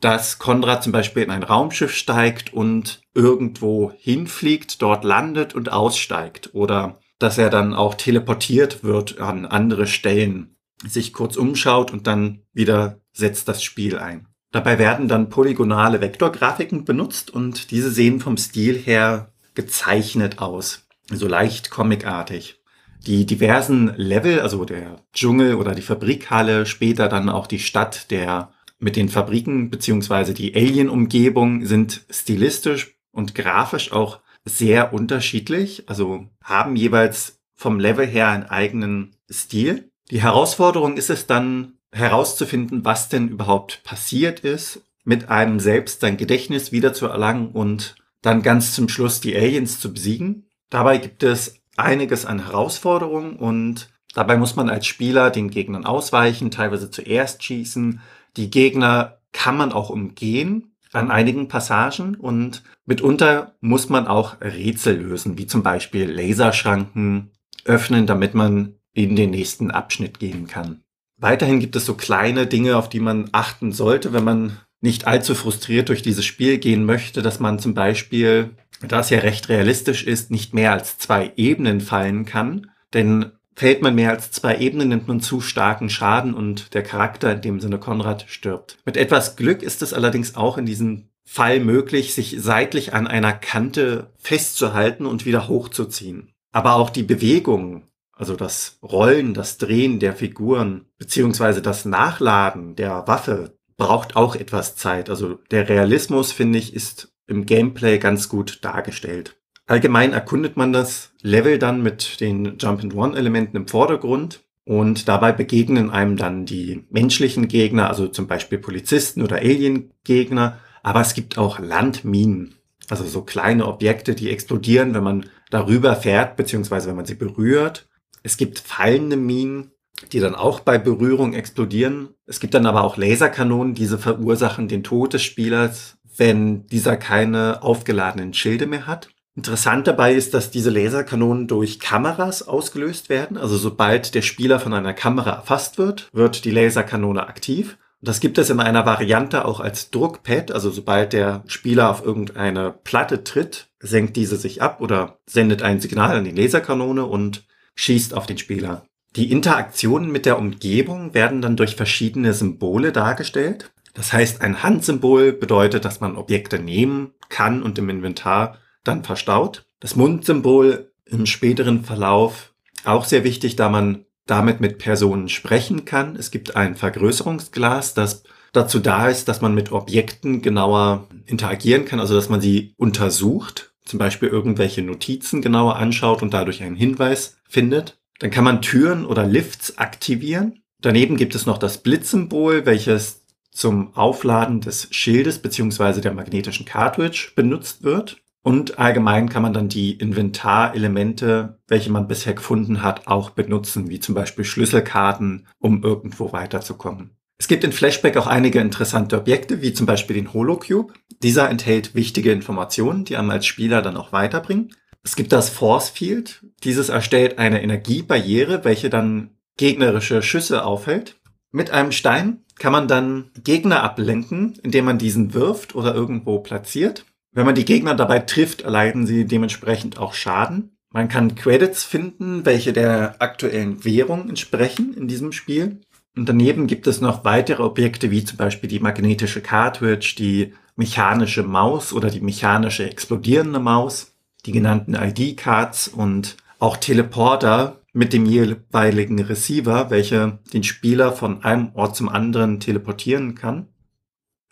dass 0.00 0.38
Konrad 0.38 0.82
zum 0.82 0.92
Beispiel 0.92 1.22
in 1.22 1.30
ein 1.30 1.42
Raumschiff 1.42 1.94
steigt 1.94 2.52
und 2.52 3.00
irgendwo 3.14 3.92
hinfliegt, 3.96 4.82
dort 4.82 5.04
landet 5.04 5.54
und 5.54 5.72
aussteigt 5.72 6.50
oder 6.52 6.98
dass 7.18 7.38
er 7.38 7.48
dann 7.48 7.74
auch 7.74 7.94
teleportiert 7.94 8.84
wird 8.84 9.20
an 9.20 9.46
andere 9.46 9.86
Stellen, 9.86 10.56
sich 10.86 11.12
kurz 11.12 11.36
umschaut 11.36 11.92
und 11.92 12.06
dann 12.06 12.42
wieder 12.52 13.00
setzt 13.12 13.48
das 13.48 13.62
Spiel 13.62 13.98
ein. 13.98 14.26
Dabei 14.50 14.78
werden 14.78 15.08
dann 15.08 15.30
polygonale 15.30 16.00
Vektorgrafiken 16.00 16.84
benutzt 16.84 17.30
und 17.30 17.70
diese 17.70 17.90
sehen 17.90 18.20
vom 18.20 18.36
Stil 18.36 18.76
her 18.76 19.32
gezeichnet 19.54 20.38
aus, 20.38 20.86
so 21.10 21.26
leicht 21.26 21.70
comicartig. 21.70 22.60
Die 23.06 23.26
diversen 23.26 23.94
Level, 23.96 24.40
also 24.40 24.64
der 24.64 25.02
Dschungel 25.12 25.56
oder 25.56 25.74
die 25.74 25.82
Fabrikhalle, 25.82 26.64
später 26.64 27.08
dann 27.08 27.28
auch 27.28 27.46
die 27.46 27.58
Stadt 27.58 28.10
der 28.10 28.52
mit 28.78 28.96
den 28.96 29.08
Fabriken 29.08 29.70
beziehungsweise 29.70 30.34
die 30.34 30.54
Alien-Umgebung 30.54 31.64
sind 31.64 32.04
stilistisch 32.10 32.96
und 33.12 33.34
grafisch 33.34 33.92
auch 33.92 34.20
sehr 34.44 34.92
unterschiedlich, 34.92 35.88
also 35.88 36.28
haben 36.42 36.76
jeweils 36.76 37.40
vom 37.54 37.78
Level 37.78 38.06
her 38.06 38.28
einen 38.28 38.44
eigenen 38.44 39.16
Stil. 39.30 39.90
Die 40.10 40.22
Herausforderung 40.22 40.96
ist 40.96 41.10
es 41.10 41.26
dann 41.26 41.74
herauszufinden, 41.92 42.84
was 42.84 43.08
denn 43.08 43.28
überhaupt 43.28 43.82
passiert 43.84 44.40
ist, 44.40 44.82
mit 45.04 45.28
einem 45.28 45.60
selbst 45.60 46.00
sein 46.00 46.16
Gedächtnis 46.16 46.72
wiederzuerlangen 46.72 47.50
und 47.50 47.94
dann 48.20 48.42
ganz 48.42 48.74
zum 48.74 48.88
Schluss 48.88 49.20
die 49.20 49.36
Aliens 49.36 49.80
zu 49.80 49.92
besiegen. 49.92 50.46
Dabei 50.70 50.98
gibt 50.98 51.22
es 51.22 51.62
einiges 51.76 52.26
an 52.26 52.44
Herausforderungen 52.44 53.36
und 53.36 53.90
dabei 54.14 54.36
muss 54.36 54.56
man 54.56 54.68
als 54.68 54.86
Spieler 54.86 55.30
den 55.30 55.50
Gegnern 55.50 55.84
ausweichen, 55.86 56.50
teilweise 56.50 56.90
zuerst 56.90 57.42
schießen. 57.42 58.00
Die 58.36 58.50
Gegner 58.50 59.18
kann 59.32 59.56
man 59.56 59.72
auch 59.72 59.90
umgehen, 59.90 60.74
an 60.92 61.10
einigen 61.10 61.48
Passagen 61.48 62.14
und 62.14 62.62
mitunter 62.86 63.54
muss 63.60 63.88
man 63.88 64.06
auch 64.06 64.40
Rätsel 64.40 64.96
lösen, 64.96 65.36
wie 65.36 65.46
zum 65.46 65.62
Beispiel 65.62 66.10
Laserschranken 66.10 67.30
öffnen, 67.64 68.06
damit 68.06 68.34
man 68.34 68.76
in 68.92 69.16
den 69.16 69.30
nächsten 69.30 69.70
Abschnitt 69.70 70.20
gehen 70.20 70.46
kann. 70.46 70.82
Weiterhin 71.16 71.60
gibt 71.60 71.74
es 71.76 71.84
so 71.84 71.94
kleine 71.94 72.46
Dinge, 72.46 72.76
auf 72.76 72.88
die 72.88 73.00
man 73.00 73.28
achten 73.32 73.72
sollte, 73.72 74.12
wenn 74.12 74.24
man 74.24 74.58
nicht 74.80 75.06
allzu 75.06 75.34
frustriert 75.34 75.88
durch 75.88 76.02
dieses 76.02 76.24
Spiel 76.24 76.58
gehen 76.58 76.84
möchte, 76.84 77.22
dass 77.22 77.40
man 77.40 77.58
zum 77.58 77.74
Beispiel, 77.74 78.50
da 78.84 79.00
es 79.00 79.10
ja 79.10 79.20
recht 79.20 79.48
realistisch 79.48 80.04
ist, 80.04 80.30
nicht 80.30 80.54
mehr 80.54 80.72
als 80.72 80.98
zwei 80.98 81.32
Ebenen 81.36 81.80
fallen 81.80 82.24
kann. 82.24 82.70
Denn 82.92 83.32
Fällt 83.56 83.82
man 83.82 83.94
mehr 83.94 84.10
als 84.10 84.32
zwei 84.32 84.56
Ebenen, 84.58 84.88
nimmt 84.88 85.06
man 85.06 85.20
zu 85.20 85.40
starken 85.40 85.88
Schaden 85.88 86.34
und 86.34 86.74
der 86.74 86.82
Charakter, 86.82 87.32
in 87.32 87.40
dem 87.40 87.60
Sinne 87.60 87.78
Konrad, 87.78 88.24
stirbt. 88.26 88.78
Mit 88.84 88.96
etwas 88.96 89.36
Glück 89.36 89.62
ist 89.62 89.80
es 89.82 89.92
allerdings 89.92 90.34
auch 90.34 90.58
in 90.58 90.66
diesem 90.66 91.08
Fall 91.24 91.60
möglich, 91.60 92.14
sich 92.14 92.36
seitlich 92.38 92.94
an 92.94 93.06
einer 93.06 93.32
Kante 93.32 94.10
festzuhalten 94.18 95.06
und 95.06 95.24
wieder 95.24 95.48
hochzuziehen. 95.48 96.32
Aber 96.52 96.74
auch 96.74 96.90
die 96.90 97.04
Bewegung, 97.04 97.84
also 98.12 98.34
das 98.34 98.78
Rollen, 98.82 99.34
das 99.34 99.56
Drehen 99.58 100.00
der 100.00 100.14
Figuren, 100.14 100.86
beziehungsweise 100.98 101.62
das 101.62 101.84
Nachladen 101.84 102.74
der 102.74 103.06
Waffe, 103.06 103.56
braucht 103.76 104.16
auch 104.16 104.34
etwas 104.34 104.76
Zeit. 104.76 105.10
Also 105.10 105.38
der 105.50 105.68
Realismus, 105.68 106.32
finde 106.32 106.58
ich, 106.58 106.74
ist 106.74 107.13
im 107.26 107.46
Gameplay 107.46 107.98
ganz 107.98 108.28
gut 108.28 108.58
dargestellt. 108.62 109.36
Allgemein 109.66 110.12
erkundet 110.12 110.56
man 110.56 110.72
das 110.72 111.12
Level 111.22 111.58
dann 111.58 111.82
mit 111.82 112.20
den 112.20 112.58
Jump-and-Run-Elementen 112.58 113.56
im 113.56 113.68
Vordergrund 113.68 114.44
und 114.64 115.08
dabei 115.08 115.32
begegnen 115.32 115.90
einem 115.90 116.16
dann 116.16 116.44
die 116.44 116.84
menschlichen 116.90 117.48
Gegner, 117.48 117.88
also 117.88 118.08
zum 118.08 118.26
Beispiel 118.26 118.58
Polizisten 118.58 119.22
oder 119.22 119.36
Alien-Gegner, 119.36 120.58
aber 120.82 121.00
es 121.00 121.14
gibt 121.14 121.38
auch 121.38 121.58
Landminen, 121.58 122.56
also 122.90 123.04
so 123.04 123.22
kleine 123.22 123.66
Objekte, 123.66 124.14
die 124.14 124.30
explodieren, 124.30 124.92
wenn 124.94 125.04
man 125.04 125.26
darüber 125.50 125.96
fährt, 125.96 126.36
beziehungsweise 126.36 126.88
wenn 126.88 126.96
man 126.96 127.06
sie 127.06 127.14
berührt. 127.14 127.88
Es 128.22 128.36
gibt 128.36 128.58
fallende 128.58 129.16
Minen, 129.16 129.70
die 130.12 130.20
dann 130.20 130.34
auch 130.34 130.60
bei 130.60 130.78
Berührung 130.78 131.32
explodieren. 131.32 132.10
Es 132.26 132.40
gibt 132.40 132.54
dann 132.54 132.66
aber 132.66 132.84
auch 132.84 132.96
Laserkanonen, 132.96 133.74
diese 133.74 133.98
verursachen 133.98 134.68
den 134.68 134.82
Tod 134.82 135.14
des 135.14 135.22
Spielers, 135.22 135.93
wenn 136.16 136.66
dieser 136.66 136.96
keine 136.96 137.62
aufgeladenen 137.62 138.34
Schilde 138.34 138.66
mehr 138.66 138.86
hat. 138.86 139.08
Interessant 139.36 139.88
dabei 139.88 140.14
ist, 140.14 140.32
dass 140.32 140.52
diese 140.52 140.70
Laserkanonen 140.70 141.48
durch 141.48 141.80
Kameras 141.80 142.46
ausgelöst 142.46 143.08
werden. 143.08 143.36
Also 143.36 143.56
sobald 143.56 144.14
der 144.14 144.22
Spieler 144.22 144.60
von 144.60 144.72
einer 144.72 144.94
Kamera 144.94 145.30
erfasst 145.30 145.76
wird, 145.76 146.08
wird 146.12 146.44
die 146.44 146.52
Laserkanone 146.52 147.26
aktiv. 147.26 147.76
Und 148.00 148.08
das 148.08 148.20
gibt 148.20 148.38
es 148.38 148.50
in 148.50 148.60
einer 148.60 148.86
Variante 148.86 149.44
auch 149.44 149.58
als 149.58 149.90
Druckpad. 149.90 150.52
Also 150.52 150.70
sobald 150.70 151.12
der 151.12 151.42
Spieler 151.46 151.90
auf 151.90 152.04
irgendeine 152.04 152.74
Platte 152.84 153.24
tritt, 153.24 153.68
senkt 153.80 154.14
diese 154.14 154.36
sich 154.36 154.62
ab 154.62 154.80
oder 154.80 155.18
sendet 155.26 155.62
ein 155.62 155.80
Signal 155.80 156.18
an 156.18 156.24
die 156.24 156.30
Laserkanone 156.30 157.04
und 157.04 157.44
schießt 157.74 158.14
auf 158.14 158.26
den 158.26 158.38
Spieler. 158.38 158.86
Die 159.16 159.32
Interaktionen 159.32 160.12
mit 160.12 160.26
der 160.26 160.38
Umgebung 160.38 161.14
werden 161.14 161.40
dann 161.40 161.56
durch 161.56 161.76
verschiedene 161.76 162.34
Symbole 162.34 162.92
dargestellt. 162.92 163.72
Das 163.94 164.12
heißt, 164.12 164.42
ein 164.42 164.62
Handsymbol 164.62 165.32
bedeutet, 165.32 165.84
dass 165.84 166.00
man 166.00 166.16
Objekte 166.16 166.58
nehmen 166.58 167.12
kann 167.28 167.62
und 167.62 167.78
im 167.78 167.88
Inventar 167.88 168.58
dann 168.82 169.04
verstaut. 169.04 169.66
Das 169.80 169.96
Mundsymbol 169.96 170.92
im 171.06 171.26
späteren 171.26 171.84
Verlauf 171.84 172.54
auch 172.84 173.04
sehr 173.04 173.24
wichtig, 173.24 173.56
da 173.56 173.68
man 173.68 174.04
damit 174.26 174.60
mit 174.60 174.78
Personen 174.78 175.28
sprechen 175.28 175.84
kann. 175.84 176.16
Es 176.16 176.30
gibt 176.30 176.56
ein 176.56 176.76
Vergrößerungsglas, 176.76 177.94
das 177.94 178.24
dazu 178.52 178.78
da 178.78 179.08
ist, 179.08 179.28
dass 179.28 179.40
man 179.40 179.54
mit 179.54 179.72
Objekten 179.72 180.42
genauer 180.42 181.08
interagieren 181.26 181.84
kann, 181.84 182.00
also 182.00 182.14
dass 182.14 182.28
man 182.28 182.40
sie 182.40 182.74
untersucht, 182.76 183.74
zum 183.84 183.98
Beispiel 183.98 184.28
irgendwelche 184.28 184.82
Notizen 184.82 185.42
genauer 185.42 185.76
anschaut 185.76 186.22
und 186.22 186.32
dadurch 186.32 186.62
einen 186.62 186.76
Hinweis 186.76 187.36
findet. 187.48 187.98
Dann 188.18 188.30
kann 188.30 188.44
man 188.44 188.62
Türen 188.62 189.04
oder 189.04 189.26
Lifts 189.26 189.76
aktivieren. 189.76 190.62
Daneben 190.80 191.16
gibt 191.16 191.34
es 191.34 191.46
noch 191.46 191.58
das 191.58 191.78
Blitzsymbol, 191.78 192.64
welches 192.64 193.23
zum 193.54 193.96
Aufladen 193.96 194.60
des 194.60 194.88
Schildes 194.90 195.38
beziehungsweise 195.38 196.00
der 196.00 196.12
magnetischen 196.12 196.66
Cartridge 196.66 197.30
benutzt 197.34 197.84
wird. 197.84 198.18
Und 198.42 198.78
allgemein 198.78 199.30
kann 199.30 199.42
man 199.42 199.54
dann 199.54 199.70
die 199.70 199.92
Inventarelemente, 199.92 201.60
welche 201.66 201.90
man 201.90 202.08
bisher 202.08 202.34
gefunden 202.34 202.82
hat, 202.82 203.06
auch 203.06 203.30
benutzen, 203.30 203.88
wie 203.88 204.00
zum 204.00 204.14
Beispiel 204.14 204.44
Schlüsselkarten, 204.44 205.46
um 205.58 205.82
irgendwo 205.82 206.32
weiterzukommen. 206.32 207.16
Es 207.38 207.48
gibt 207.48 207.64
in 207.64 207.72
Flashback 207.72 208.16
auch 208.16 208.26
einige 208.26 208.60
interessante 208.60 209.16
Objekte, 209.16 209.62
wie 209.62 209.72
zum 209.72 209.86
Beispiel 209.86 210.16
den 210.16 210.32
Holocube. 210.34 210.92
Dieser 211.22 211.48
enthält 211.48 211.94
wichtige 211.94 212.32
Informationen, 212.32 213.04
die 213.04 213.16
einem 213.16 213.30
als 213.30 213.46
Spieler 213.46 213.82
dann 213.82 213.96
auch 213.96 214.12
weiterbringen. 214.12 214.74
Es 215.02 215.16
gibt 215.16 215.32
das 215.32 215.48
Force 215.48 215.88
Field. 215.88 216.44
Dieses 216.64 216.90
erstellt 216.90 217.38
eine 217.38 217.62
Energiebarriere, 217.62 218.64
welche 218.64 218.90
dann 218.90 219.30
gegnerische 219.56 220.22
Schüsse 220.22 220.64
aufhält. 220.64 221.16
Mit 221.50 221.70
einem 221.70 221.92
Stein 221.92 222.43
kann 222.58 222.72
man 222.72 222.88
dann 222.88 223.30
Gegner 223.42 223.82
ablenken, 223.82 224.54
indem 224.62 224.84
man 224.86 224.98
diesen 224.98 225.34
wirft 225.34 225.74
oder 225.74 225.94
irgendwo 225.94 226.38
platziert. 226.38 227.04
Wenn 227.32 227.46
man 227.46 227.54
die 227.54 227.64
Gegner 227.64 227.94
dabei 227.94 228.20
trifft, 228.20 228.62
erleiden 228.62 229.06
sie 229.06 229.24
dementsprechend 229.24 229.98
auch 229.98 230.14
Schaden. 230.14 230.76
Man 230.90 231.08
kann 231.08 231.34
Credits 231.34 231.82
finden, 231.82 232.44
welche 232.46 232.72
der 232.72 233.16
aktuellen 233.18 233.84
Währung 233.84 234.28
entsprechen 234.28 234.94
in 234.96 235.08
diesem 235.08 235.32
Spiel. 235.32 235.80
Und 236.16 236.28
daneben 236.28 236.68
gibt 236.68 236.86
es 236.86 237.00
noch 237.00 237.24
weitere 237.24 237.64
Objekte, 237.64 238.12
wie 238.12 238.24
zum 238.24 238.36
Beispiel 238.36 238.68
die 238.68 238.78
magnetische 238.78 239.40
Cartridge, 239.40 240.14
die 240.16 240.54
mechanische 240.76 241.42
Maus 241.42 241.92
oder 241.92 242.10
die 242.10 242.20
mechanische 242.20 242.88
explodierende 242.88 243.58
Maus, 243.58 244.12
die 244.46 244.52
genannten 244.52 244.94
ID-Cards 244.94 245.88
und 245.88 246.36
auch 246.60 246.76
Teleporter 246.76 247.80
mit 247.94 248.12
dem 248.12 248.26
jeweiligen 248.26 249.22
Receiver, 249.22 249.88
welche 249.88 250.40
den 250.52 250.64
Spieler 250.64 251.12
von 251.12 251.42
einem 251.44 251.70
Ort 251.74 251.96
zum 251.96 252.10
anderen 252.10 252.60
teleportieren 252.60 253.34
kann. 253.34 253.68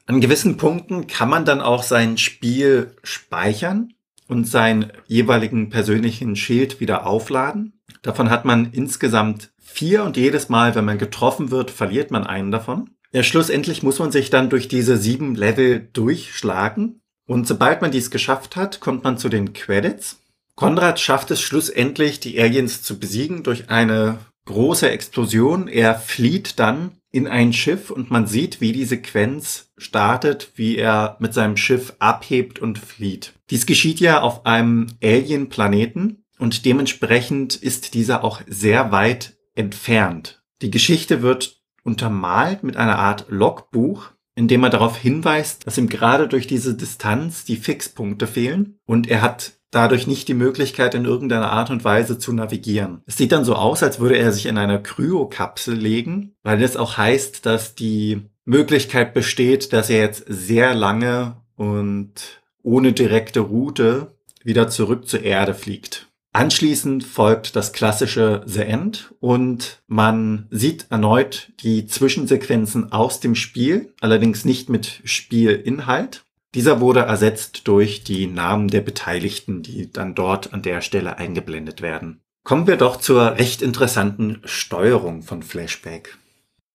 An 0.06 0.20
gewissen 0.20 0.56
Punkten 0.56 1.06
kann 1.06 1.28
man 1.28 1.44
dann 1.44 1.60
auch 1.60 1.82
sein 1.82 2.18
Spiel 2.18 2.96
speichern 3.02 3.92
und 4.28 4.46
seinen 4.46 4.92
jeweiligen 5.06 5.70
persönlichen 5.70 6.36
Schild 6.36 6.80
wieder 6.80 7.06
aufladen. 7.06 7.80
Davon 8.02 8.30
hat 8.30 8.44
man 8.44 8.72
insgesamt 8.72 9.52
vier 9.58 10.04
und 10.04 10.16
jedes 10.16 10.48
Mal, 10.48 10.74
wenn 10.74 10.84
man 10.84 10.98
getroffen 10.98 11.50
wird, 11.50 11.70
verliert 11.70 12.10
man 12.10 12.24
einen 12.26 12.50
davon. 12.50 12.90
Ja, 13.12 13.22
schlussendlich 13.22 13.82
muss 13.82 13.98
man 13.98 14.12
sich 14.12 14.30
dann 14.30 14.50
durch 14.50 14.68
diese 14.68 14.96
sieben 14.96 15.34
Level 15.34 15.88
durchschlagen. 15.92 17.00
Und 17.26 17.46
sobald 17.46 17.82
man 17.82 17.90
dies 17.90 18.10
geschafft 18.10 18.56
hat, 18.56 18.80
kommt 18.80 19.04
man 19.04 19.18
zu 19.18 19.28
den 19.28 19.52
Credits. 19.52 20.21
Konrad 20.62 21.00
schafft 21.00 21.32
es 21.32 21.40
schlussendlich, 21.40 22.20
die 22.20 22.40
Aliens 22.40 22.84
zu 22.84 23.00
besiegen 23.00 23.42
durch 23.42 23.68
eine 23.68 24.18
große 24.44 24.88
Explosion. 24.88 25.66
Er 25.66 25.96
flieht 25.96 26.60
dann 26.60 26.92
in 27.10 27.26
ein 27.26 27.52
Schiff 27.52 27.90
und 27.90 28.12
man 28.12 28.28
sieht, 28.28 28.60
wie 28.60 28.70
die 28.70 28.84
Sequenz 28.84 29.72
startet, 29.76 30.52
wie 30.54 30.76
er 30.76 31.16
mit 31.18 31.34
seinem 31.34 31.56
Schiff 31.56 31.94
abhebt 31.98 32.60
und 32.60 32.78
flieht. 32.78 33.32
Dies 33.50 33.66
geschieht 33.66 33.98
ja 33.98 34.20
auf 34.20 34.46
einem 34.46 34.86
Alien-Planeten 35.02 36.22
und 36.38 36.64
dementsprechend 36.64 37.56
ist 37.56 37.94
dieser 37.94 38.22
auch 38.22 38.40
sehr 38.46 38.92
weit 38.92 39.34
entfernt. 39.56 40.44
Die 40.62 40.70
Geschichte 40.70 41.22
wird 41.22 41.60
untermalt 41.82 42.62
mit 42.62 42.76
einer 42.76 43.00
Art 43.00 43.26
Logbuch, 43.28 44.12
in 44.34 44.48
dem 44.48 44.62
er 44.62 44.70
darauf 44.70 44.96
hinweist, 44.96 45.66
dass 45.66 45.78
ihm 45.78 45.88
gerade 45.88 46.28
durch 46.28 46.46
diese 46.46 46.74
Distanz 46.74 47.44
die 47.44 47.56
Fixpunkte 47.56 48.26
fehlen 48.26 48.78
und 48.86 49.08
er 49.08 49.22
hat 49.22 49.52
dadurch 49.70 50.06
nicht 50.06 50.28
die 50.28 50.34
Möglichkeit, 50.34 50.94
in 50.94 51.04
irgendeiner 51.04 51.50
Art 51.50 51.70
und 51.70 51.84
Weise 51.84 52.18
zu 52.18 52.32
navigieren. 52.32 53.02
Es 53.06 53.16
sieht 53.16 53.32
dann 53.32 53.44
so 53.44 53.54
aus, 53.54 53.82
als 53.82 53.98
würde 54.00 54.16
er 54.16 54.30
sich 54.32 54.46
in 54.46 54.58
einer 54.58 54.78
Kryokapsel 54.78 55.74
legen, 55.74 56.34
weil 56.42 56.62
es 56.62 56.76
auch 56.76 56.98
heißt, 56.98 57.46
dass 57.46 57.74
die 57.74 58.22
Möglichkeit 58.44 59.14
besteht, 59.14 59.72
dass 59.72 59.88
er 59.90 60.00
jetzt 60.00 60.24
sehr 60.28 60.74
lange 60.74 61.36
und 61.56 62.40
ohne 62.62 62.92
direkte 62.92 63.40
Route 63.40 64.14
wieder 64.44 64.68
zurück 64.68 65.08
zur 65.08 65.22
Erde 65.22 65.54
fliegt. 65.54 66.08
Anschließend 66.34 67.04
folgt 67.04 67.56
das 67.56 67.74
klassische 67.74 68.42
The 68.46 68.62
End 68.62 69.14
und 69.20 69.82
man 69.86 70.46
sieht 70.50 70.86
erneut 70.88 71.52
die 71.60 71.86
Zwischensequenzen 71.86 72.90
aus 72.90 73.20
dem 73.20 73.34
Spiel, 73.34 73.92
allerdings 74.00 74.46
nicht 74.46 74.70
mit 74.70 75.02
Spielinhalt. 75.04 76.24
Dieser 76.54 76.80
wurde 76.80 77.00
ersetzt 77.00 77.68
durch 77.68 78.02
die 78.02 78.26
Namen 78.26 78.68
der 78.68 78.80
Beteiligten, 78.80 79.62
die 79.62 79.90
dann 79.90 80.14
dort 80.14 80.54
an 80.54 80.62
der 80.62 80.80
Stelle 80.80 81.18
eingeblendet 81.18 81.82
werden. 81.82 82.22
Kommen 82.44 82.66
wir 82.66 82.76
doch 82.76 82.96
zur 82.96 83.38
recht 83.38 83.60
interessanten 83.60 84.40
Steuerung 84.44 85.22
von 85.22 85.42
Flashback. 85.42 86.18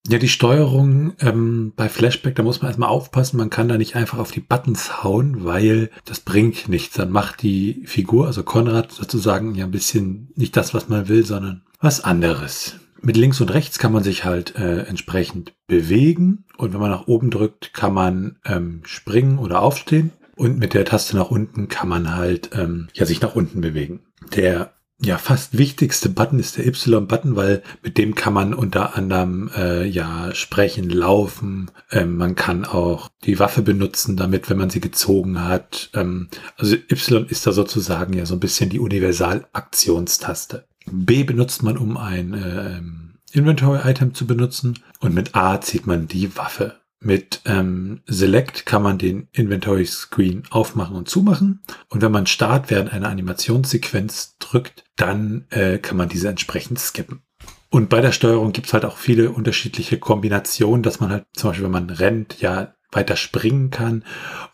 Ja, 0.10 0.20
die 0.20 0.30
Steuerung 0.30 1.14
ähm, 1.20 1.74
bei 1.76 1.90
Flashback, 1.90 2.36
da 2.36 2.44
muss 2.44 2.62
man 2.62 2.70
erstmal 2.70 2.88
aufpassen, 2.88 3.36
man 3.36 3.50
kann 3.50 3.68
da 3.68 3.78
nicht 3.78 3.98
einfach 3.98 4.20
auf 4.20 4.32
die 4.32 4.40
Buttons 4.40 5.04
hauen, 5.04 5.44
weil 5.44 5.90
das 6.06 6.22
bringt 6.22 6.70
nichts. 6.70 6.96
Dann 6.96 7.12
macht 7.12 7.42
die 7.42 7.84
Figur, 7.86 8.26
also 8.26 8.44
Konrad 8.44 8.94
sozusagen 8.94 9.54
ja 9.56 9.66
ein 9.66 9.72
bisschen 9.72 10.30
nicht 10.36 10.56
das, 10.56 10.74
was 10.74 10.88
man 10.88 11.10
will, 11.10 11.26
sondern 11.26 11.64
was 11.82 12.02
anderes. 12.02 12.80
Mit 13.02 13.18
links 13.18 13.42
und 13.42 13.54
rechts 13.54 13.80
kann 13.80 13.92
man 13.92 14.04
sich 14.04 14.24
halt 14.24 14.56
äh, 14.56 14.84
entsprechend 14.84 15.54
bewegen 15.68 16.46
und 16.58 16.74
wenn 16.74 16.80
man 16.80 16.92
nach 16.92 17.08
oben 17.08 17.30
drückt, 17.30 17.74
kann 17.74 17.94
man 17.94 18.38
ähm, 18.46 18.82
springen 18.86 19.40
oder 19.40 19.62
aufstehen 19.62 20.14
und 20.38 20.58
mit 20.58 20.74
der 20.74 20.86
Taste 20.86 21.18
nach 21.18 21.32
unten 21.32 21.68
kann 21.68 21.90
man 21.90 22.16
halt 22.16 22.52
ähm, 22.54 22.88
ja 22.94 23.06
sich 23.06 23.20
nach 23.20 23.36
unten 23.36 23.60
bewegen. 23.60 24.00
Der 24.36 24.72
ja, 25.00 25.20
fast 25.20 25.58
wichtigste 25.58 26.10
Button 26.10 26.40
ist 26.40 26.58
der 26.58 26.66
Y-Button, 26.66 27.36
weil 27.36 27.62
mit 27.84 28.00
dem 28.00 28.16
kann 28.16 28.34
man 28.34 28.56
unter 28.56 28.96
anderem 28.96 29.50
äh, 29.56 29.86
ja 29.86 30.34
sprechen, 30.34 30.90
laufen. 30.90 31.70
Ähm, 31.92 32.18
man 32.18 32.34
kann 32.34 32.66
auch 32.66 33.10
die 33.24 33.38
Waffe 33.38 33.62
benutzen, 33.62 34.18
damit, 34.18 34.50
wenn 34.50 34.58
man 34.58 34.72
sie 34.72 34.82
gezogen 34.82 35.44
hat. 35.44 35.92
Ähm, 35.94 36.30
also 36.58 36.76
Y 36.76 37.28
ist 37.28 37.46
da 37.46 37.52
sozusagen 37.52 38.14
ja 38.14 38.26
so 38.26 38.34
ein 38.36 38.40
bisschen 38.40 38.72
die 38.72 38.80
Universalaktionstaste. 38.80 40.66
B 40.92 41.24
benutzt 41.24 41.62
man, 41.62 41.78
um 41.78 41.96
ein 41.98 42.34
äh, 42.34 43.38
Inventory-Item 43.38 44.16
zu 44.16 44.26
benutzen 44.26 44.80
und 45.00 45.14
mit 45.14 45.36
A 45.36 45.62
zieht 45.62 45.86
man 45.86 46.08
die 46.08 46.36
Waffe. 46.36 46.76
Mit 47.00 47.42
ähm, 47.46 48.02
Select 48.08 48.66
kann 48.66 48.82
man 48.82 48.98
den 48.98 49.28
Inventory 49.32 49.86
Screen 49.86 50.44
aufmachen 50.50 50.96
und 50.96 51.08
zumachen. 51.08 51.62
Und 51.90 52.02
wenn 52.02 52.12
man 52.12 52.26
Start 52.26 52.72
während 52.72 52.92
einer 52.92 53.10
Animationssequenz 53.10 54.38
drückt, 54.40 54.84
dann 54.98 55.46
äh, 55.52 55.78
kann 55.78 55.98
man 55.98 56.10
diese 56.10 56.28
entsprechend 56.28 56.80
skippen. 56.80 57.22
Und 57.70 57.90
bei 57.90 58.02
der 58.02 58.12
Steuerung 58.12 58.54
gibt 58.54 58.68
es 58.68 58.74
halt 58.74 58.86
auch 58.86 58.98
viele 58.98 59.32
unterschiedliche 59.32 60.00
Kombinationen, 60.00 60.84
dass 60.84 61.00
man 61.00 61.12
halt 61.12 61.26
zum 61.34 61.50
Beispiel, 61.50 61.66
wenn 61.66 61.72
man 61.72 61.90
rennt, 61.90 62.42
ja 62.42 62.74
weiter 62.92 63.16
springen 63.16 63.70
kann. 63.70 64.04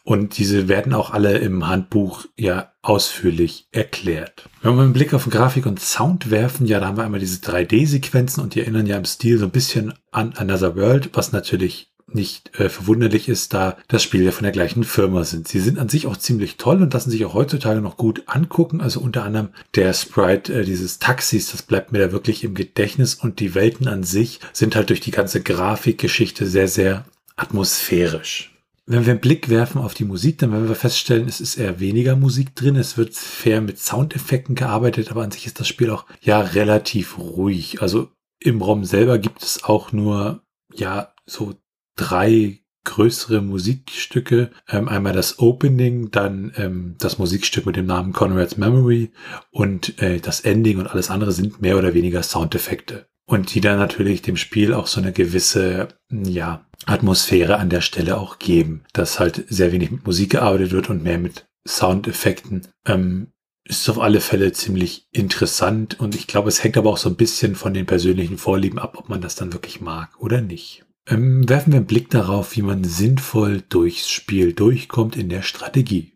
Und 0.03 0.37
diese 0.37 0.67
werden 0.67 0.93
auch 0.93 1.11
alle 1.11 1.37
im 1.37 1.67
Handbuch 1.67 2.25
ja 2.37 2.73
ausführlich 2.81 3.67
erklärt. 3.71 4.49
Wenn 4.61 4.75
wir 4.75 4.83
einen 4.83 4.93
Blick 4.93 5.13
auf 5.13 5.29
Grafik 5.29 5.65
und 5.65 5.79
Sound 5.79 6.31
werfen, 6.31 6.65
ja, 6.65 6.79
da 6.79 6.87
haben 6.87 6.97
wir 6.97 7.05
einmal 7.05 7.19
diese 7.19 7.39
3D-Sequenzen 7.39 8.41
und 8.41 8.55
die 8.55 8.61
erinnern 8.61 8.87
ja 8.87 8.97
im 8.97 9.05
Stil 9.05 9.37
so 9.37 9.45
ein 9.45 9.51
bisschen 9.51 9.93
an 10.11 10.33
Another 10.35 10.75
World, 10.75 11.11
was 11.13 11.31
natürlich 11.31 11.92
nicht 12.07 12.59
äh, 12.59 12.69
verwunderlich 12.69 13.29
ist, 13.29 13.53
da 13.53 13.77
das 13.87 14.03
Spiel 14.03 14.23
ja 14.23 14.31
von 14.31 14.43
der 14.43 14.51
gleichen 14.51 14.83
Firma 14.83 15.23
sind. 15.23 15.47
Sie 15.47 15.59
sind 15.59 15.79
an 15.79 15.89
sich 15.89 16.07
auch 16.07 16.17
ziemlich 16.17 16.57
toll 16.57 16.81
und 16.81 16.93
lassen 16.93 17.11
sich 17.11 17.25
auch 17.25 17.33
heutzutage 17.33 17.81
noch 17.81 17.97
gut 17.97 18.23
angucken. 18.27 18.81
Also 18.81 18.99
unter 18.99 19.23
anderem 19.23 19.49
der 19.75 19.93
Sprite 19.93 20.53
äh, 20.53 20.65
dieses 20.65 20.99
Taxis, 20.99 21.51
das 21.51 21.61
bleibt 21.61 21.91
mir 21.91 21.99
da 21.99 22.11
wirklich 22.11 22.43
im 22.43 22.53
Gedächtnis 22.53 23.15
und 23.15 23.39
die 23.39 23.55
Welten 23.55 23.87
an 23.87 24.03
sich 24.03 24.39
sind 24.51 24.75
halt 24.75 24.89
durch 24.89 25.01
die 25.01 25.11
ganze 25.11 25.41
Grafikgeschichte 25.41 26.45
sehr, 26.47 26.67
sehr 26.67 27.05
atmosphärisch. 27.35 28.53
Wenn 28.85 29.05
wir 29.05 29.11
einen 29.11 29.21
Blick 29.21 29.47
werfen 29.47 29.79
auf 29.79 29.93
die 29.93 30.03
Musik, 30.03 30.39
dann 30.39 30.51
werden 30.51 30.67
wir 30.67 30.75
feststellen, 30.75 31.27
es 31.29 31.39
ist 31.39 31.55
eher 31.55 31.79
weniger 31.79 32.17
Musik 32.17 32.53
drin. 32.53 32.75
Es 32.75 32.97
wird 32.97 33.15
fair 33.15 33.61
mit 33.61 33.79
Soundeffekten 33.79 34.55
gearbeitet, 34.55 35.09
aber 35.09 35.23
an 35.23 35.31
sich 35.31 35.45
ist 35.45 35.59
das 35.59 35.69
Spiel 35.69 35.89
auch 35.89 36.05
ja 36.21 36.41
relativ 36.41 37.17
ruhig. 37.17 37.81
Also 37.81 38.09
im 38.39 38.61
ROM 38.61 38.83
selber 38.83 39.19
gibt 39.19 39.41
es 39.41 39.63
auch 39.63 39.93
nur 39.93 40.41
ja 40.73 41.13
so 41.25 41.53
drei 41.95 42.59
größere 42.83 43.41
Musikstücke. 43.41 44.51
Ähm, 44.67 44.87
einmal 44.89 45.13
das 45.13 45.39
Opening, 45.39 46.11
dann 46.11 46.53
ähm, 46.57 46.95
das 46.99 47.17
Musikstück 47.17 47.65
mit 47.65 47.75
dem 47.75 47.85
Namen 47.85 48.13
Conrad's 48.13 48.57
Memory 48.57 49.11
und 49.51 50.01
äh, 50.01 50.19
das 50.19 50.41
Ending 50.41 50.79
und 50.79 50.87
alles 50.87 51.09
andere 51.09 51.31
sind 51.31 51.61
mehr 51.61 51.77
oder 51.77 51.93
weniger 51.93 52.23
Soundeffekte. 52.23 53.07
Und 53.25 53.55
die 53.55 53.61
dann 53.61 53.79
natürlich 53.79 54.21
dem 54.21 54.35
Spiel 54.35 54.73
auch 54.73 54.87
so 54.87 54.99
eine 54.99 55.13
gewisse, 55.13 55.87
ja, 56.11 56.65
Atmosphäre 56.85 57.57
an 57.57 57.69
der 57.69 57.79
Stelle 57.79 58.17
auch 58.17 58.37
geben, 58.37 58.83
dass 58.91 59.19
halt 59.19 59.45
sehr 59.47 59.71
wenig 59.71 59.91
mit 59.91 60.05
Musik 60.05 60.31
gearbeitet 60.31 60.71
wird 60.71 60.89
und 60.89 61.03
mehr 61.03 61.17
mit 61.17 61.47
Soundeffekten. 61.65 62.67
Ähm, 62.85 63.27
ist 63.65 63.89
auf 63.89 63.99
alle 63.99 64.19
Fälle 64.19 64.51
ziemlich 64.51 65.07
interessant 65.11 65.97
und 65.97 66.15
ich 66.15 66.27
glaube, 66.27 66.49
es 66.49 66.61
hängt 66.61 66.75
aber 66.75 66.89
auch 66.89 66.97
so 66.97 67.07
ein 67.07 67.15
bisschen 67.15 67.55
von 67.55 67.73
den 67.73 67.85
persönlichen 67.85 68.37
Vorlieben 68.37 68.77
ab, 68.77 68.97
ob 68.97 69.07
man 69.07 69.21
das 69.21 69.35
dann 69.35 69.53
wirklich 69.53 69.79
mag 69.79 70.09
oder 70.19 70.41
nicht. 70.41 70.83
Ähm, 71.07 71.47
werfen 71.49 71.73
wir 71.73 71.77
einen 71.77 71.85
Blick 71.85 72.09
darauf, 72.09 72.55
wie 72.55 72.61
man 72.61 72.83
sinnvoll 72.83 73.61
durchs 73.67 74.09
Spiel 74.09 74.53
durchkommt 74.53 75.17
in 75.17 75.29
der 75.29 75.41
Strategie. 75.41 76.13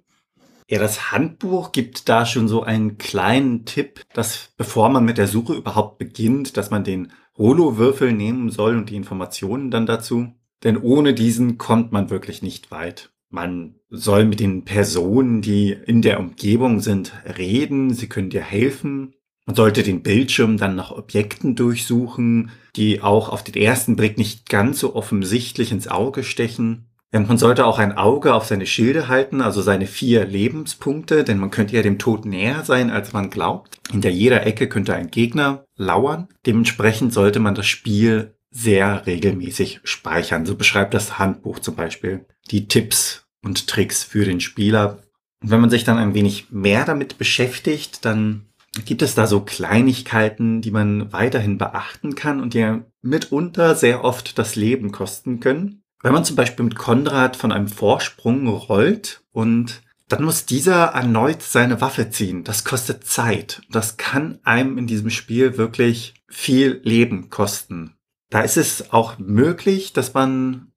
Ja, 0.69 0.79
das 0.79 1.11
Handbuch 1.11 1.71
gibt 1.71 2.09
da 2.09 2.25
schon 2.25 2.47
so 2.47 2.63
einen 2.63 2.97
kleinen 2.97 3.65
Tipp, 3.65 4.01
dass 4.13 4.49
bevor 4.57 4.89
man 4.89 5.05
mit 5.05 5.17
der 5.17 5.27
Suche 5.27 5.53
überhaupt 5.53 5.97
beginnt, 5.97 6.57
dass 6.57 6.71
man 6.71 6.83
den 6.83 7.11
Holo-Würfel 7.37 8.11
nehmen 8.11 8.49
soll 8.49 8.75
und 8.75 8.89
die 8.89 8.95
Informationen 8.95 9.71
dann 9.71 9.85
dazu. 9.85 10.33
Denn 10.63 10.77
ohne 10.77 11.13
diesen 11.13 11.57
kommt 11.57 11.91
man 11.91 12.09
wirklich 12.09 12.41
nicht 12.41 12.71
weit. 12.71 13.11
Man 13.29 13.75
soll 13.89 14.25
mit 14.25 14.39
den 14.39 14.65
Personen, 14.65 15.41
die 15.41 15.71
in 15.71 16.01
der 16.01 16.19
Umgebung 16.19 16.79
sind, 16.79 17.13
reden. 17.37 17.93
Sie 17.93 18.07
können 18.07 18.29
dir 18.29 18.41
helfen. 18.41 19.13
Man 19.47 19.55
sollte 19.55 19.81
den 19.81 20.03
Bildschirm 20.03 20.57
dann 20.57 20.75
nach 20.75 20.91
Objekten 20.91 21.55
durchsuchen, 21.55 22.51
die 22.75 23.01
auch 23.01 23.29
auf 23.29 23.43
den 23.43 23.55
ersten 23.55 23.95
Blick 23.95 24.17
nicht 24.17 24.49
ganz 24.49 24.79
so 24.79 24.93
offensichtlich 24.93 25.71
ins 25.71 25.87
Auge 25.87 26.23
stechen. 26.23 26.89
Man 27.13 27.37
sollte 27.37 27.65
auch 27.65 27.79
ein 27.79 27.97
Auge 27.97 28.33
auf 28.33 28.45
seine 28.45 28.65
Schilde 28.65 29.07
halten, 29.07 29.39
also 29.39 29.61
seine 29.61 29.87
vier 29.87 30.25
Lebenspunkte, 30.25 31.23
denn 31.23 31.37
man 31.37 31.49
könnte 31.49 31.77
ja 31.77 31.81
dem 31.81 31.97
Tod 31.97 32.25
näher 32.25 32.65
sein, 32.65 32.91
als 32.91 33.13
man 33.13 33.29
glaubt. 33.29 33.79
Hinter 33.89 34.09
jeder 34.09 34.45
Ecke 34.45 34.67
könnte 34.67 34.93
ein 34.93 35.09
Gegner 35.09 35.63
lauern. 35.77 36.27
Dementsprechend 36.45 37.13
sollte 37.13 37.39
man 37.39 37.55
das 37.55 37.65
Spiel 37.65 38.35
sehr 38.51 39.07
regelmäßig 39.07 39.79
speichern. 39.85 40.45
So 40.45 40.55
beschreibt 40.55 40.93
das 40.93 41.17
Handbuch 41.17 41.59
zum 41.59 41.75
Beispiel 41.75 42.25
die 42.51 42.67
Tipps 42.67 43.25
und 43.41 43.67
Tricks 43.67 44.03
für 44.03 44.25
den 44.25 44.41
Spieler. 44.41 44.99
Und 45.41 45.51
wenn 45.51 45.61
man 45.61 45.69
sich 45.69 45.85
dann 45.85 45.97
ein 45.97 46.13
wenig 46.13 46.51
mehr 46.51 46.83
damit 46.83 47.17
beschäftigt, 47.17 48.03
dann 48.03 48.46
gibt 48.85 49.01
es 49.01 49.15
da 49.15 49.27
so 49.27 49.41
Kleinigkeiten, 49.41 50.61
die 50.61 50.71
man 50.71 51.11
weiterhin 51.13 51.57
beachten 51.57 52.15
kann 52.15 52.41
und 52.41 52.53
die 52.53 52.81
mitunter 53.01 53.75
sehr 53.75 54.03
oft 54.03 54.37
das 54.37 54.55
Leben 54.55 54.91
kosten 54.91 55.39
können. 55.39 55.83
Wenn 56.03 56.13
man 56.13 56.25
zum 56.25 56.35
Beispiel 56.35 56.65
mit 56.65 56.75
Konrad 56.75 57.35
von 57.35 57.51
einem 57.51 57.67
Vorsprung 57.67 58.47
rollt 58.47 59.23
und 59.31 59.81
dann 60.09 60.23
muss 60.23 60.45
dieser 60.45 60.85
erneut 60.85 61.41
seine 61.41 61.81
Waffe 61.81 62.09
ziehen. 62.09 62.43
Das 62.43 62.63
kostet 62.63 63.03
Zeit. 63.03 63.61
Das 63.69 63.97
kann 63.97 64.39
einem 64.43 64.77
in 64.77 64.87
diesem 64.87 65.09
Spiel 65.09 65.57
wirklich 65.57 66.13
viel 66.29 66.79
Leben 66.83 67.29
kosten. 67.29 67.95
Da 68.29 68.41
ist 68.41 68.57
es 68.57 68.93
auch 68.93 69.17
möglich, 69.17 69.93
dass 69.93 70.13
man, 70.13 70.71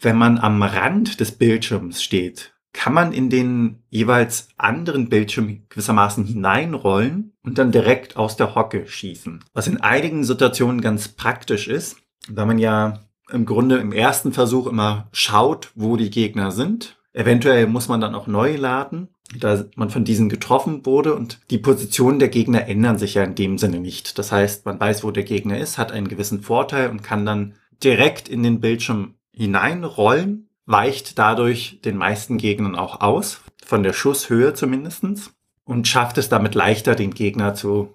wenn 0.00 0.16
man 0.16 0.38
am 0.38 0.62
Rand 0.62 1.20
des 1.20 1.32
Bildschirms 1.32 2.02
steht, 2.02 2.51
kann 2.72 2.94
man 2.94 3.12
in 3.12 3.28
den 3.28 3.82
jeweils 3.90 4.48
anderen 4.56 5.08
Bildschirm 5.08 5.62
gewissermaßen 5.68 6.24
hineinrollen 6.24 7.32
und 7.42 7.58
dann 7.58 7.72
direkt 7.72 8.16
aus 8.16 8.36
der 8.36 8.54
Hocke 8.54 8.86
schießen. 8.86 9.44
Was 9.52 9.66
in 9.66 9.80
einigen 9.80 10.24
Situationen 10.24 10.80
ganz 10.80 11.08
praktisch 11.08 11.68
ist, 11.68 11.96
weil 12.28 12.46
man 12.46 12.58
ja 12.58 13.00
im 13.30 13.46
Grunde 13.46 13.76
im 13.76 13.92
ersten 13.92 14.32
Versuch 14.32 14.66
immer 14.66 15.08
schaut, 15.12 15.70
wo 15.74 15.96
die 15.96 16.10
Gegner 16.10 16.50
sind. 16.50 16.98
Eventuell 17.12 17.66
muss 17.66 17.88
man 17.88 18.00
dann 18.00 18.14
auch 18.14 18.26
neu 18.26 18.56
laden, 18.56 19.08
da 19.38 19.64
man 19.76 19.90
von 19.90 20.04
diesen 20.04 20.28
getroffen 20.28 20.84
wurde 20.86 21.14
und 21.14 21.40
die 21.50 21.58
Positionen 21.58 22.18
der 22.18 22.28
Gegner 22.28 22.68
ändern 22.68 22.98
sich 22.98 23.14
ja 23.14 23.24
in 23.24 23.34
dem 23.34 23.58
Sinne 23.58 23.80
nicht. 23.80 24.18
Das 24.18 24.32
heißt, 24.32 24.66
man 24.66 24.80
weiß, 24.80 25.04
wo 25.04 25.10
der 25.10 25.24
Gegner 25.24 25.58
ist, 25.58 25.78
hat 25.78 25.92
einen 25.92 26.08
gewissen 26.08 26.42
Vorteil 26.42 26.90
und 26.90 27.02
kann 27.02 27.26
dann 27.26 27.54
direkt 27.82 28.28
in 28.28 28.42
den 28.42 28.60
Bildschirm 28.60 29.14
hineinrollen, 29.32 30.48
weicht 30.72 31.18
dadurch 31.18 31.80
den 31.84 31.96
meisten 31.96 32.38
Gegnern 32.38 32.74
auch 32.74 33.00
aus, 33.00 33.42
von 33.64 33.82
der 33.82 33.92
Schusshöhe 33.92 34.54
zumindestens 34.54 35.32
und 35.64 35.86
schafft 35.86 36.18
es 36.18 36.28
damit 36.28 36.54
leichter, 36.54 36.94
den 36.94 37.14
Gegner 37.14 37.54
zu 37.54 37.94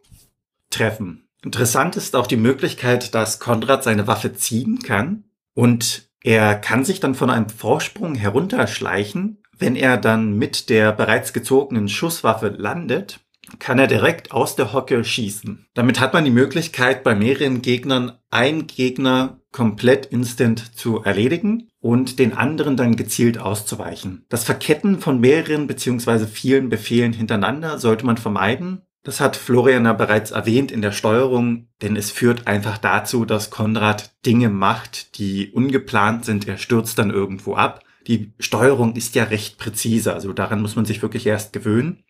treffen. 0.70 1.28
Interessant 1.44 1.98
ist 1.98 2.16
auch 2.16 2.28
die 2.28 2.38
Möglichkeit, 2.38 3.14
dass 3.14 3.40
Konrad 3.40 3.84
seine 3.84 4.08
Waffe 4.08 4.34
ziehen 4.34 4.80
kann 4.80 5.26
und 5.54 6.10
er 6.24 6.56
kann 6.56 6.84
sich 6.84 7.00
dann 7.00 7.16
von 7.16 7.30
einem 7.30 7.50
Vorsprung 7.50 8.16
herunterschleichen. 8.16 9.44
Wenn 9.58 9.76
er 9.76 9.98
dann 9.98 10.38
mit 10.38 10.70
der 10.70 10.92
bereits 10.92 11.34
gezogenen 11.34 11.88
Schusswaffe 11.88 12.50
landet, 12.50 13.20
kann 13.60 13.80
er 13.80 13.88
direkt 13.88 14.32
aus 14.32 14.56
der 14.56 14.74
Hocke 14.74 15.04
schießen. 15.04 15.68
Damit 15.74 16.00
hat 16.00 16.14
man 16.14 16.26
die 16.26 16.32
Möglichkeit, 16.32 17.04
bei 17.04 17.16
mehreren 17.16 17.62
Gegnern 17.62 18.14
einen 18.30 18.68
Gegner 18.68 19.40
komplett 19.52 20.08
instant 20.08 20.76
zu 20.78 21.04
erledigen 21.04 21.70
und 21.80 22.20
den 22.20 22.34
anderen 22.34 22.78
dann 22.78 22.96
gezielt 22.96 23.40
auszuweichen. 23.40 24.26
Das 24.30 24.44
Verketten 24.44 25.00
von 25.00 25.20
mehreren 25.20 25.68
beziehungsweise 25.68 26.28
vielen 26.28 26.70
Befehlen 26.70 27.14
hintereinander 27.14 27.80
sollte 27.80 28.06
man 28.06 28.18
vermeiden, 28.18 28.84
das 29.08 29.22
hat 29.22 29.38
Florian 29.38 29.86
ja 29.86 29.94
bereits 29.94 30.32
erwähnt 30.32 30.70
in 30.70 30.82
der 30.82 30.92
Steuerung, 30.92 31.70
denn 31.82 31.96
es 31.96 32.12
führt 32.12 32.46
einfach 32.46 32.78
dazu, 32.78 33.24
dass 33.24 33.50
Konrad 33.50 34.12
Dinge 34.26 34.50
macht, 34.50 35.18
die 35.18 35.50
ungeplant 35.52 36.26
sind. 36.26 36.46
Er 36.46 36.58
stürzt 36.58 37.00
dann 37.00 37.10
irgendwo 37.10 37.56
ab. 37.56 37.86
Die 38.08 38.34
Steuerung 38.38 38.98
ist 38.98 39.16
ja 39.16 39.24
recht 39.24 39.58
präzise, 39.58 40.14
also 40.14 40.34
daran 40.34 40.62
muss 40.62 40.76
man 40.76 40.84
sich 40.84 41.02
wirklich 41.02 41.26
erst 41.26 41.54
gewöhnen. 41.54 42.04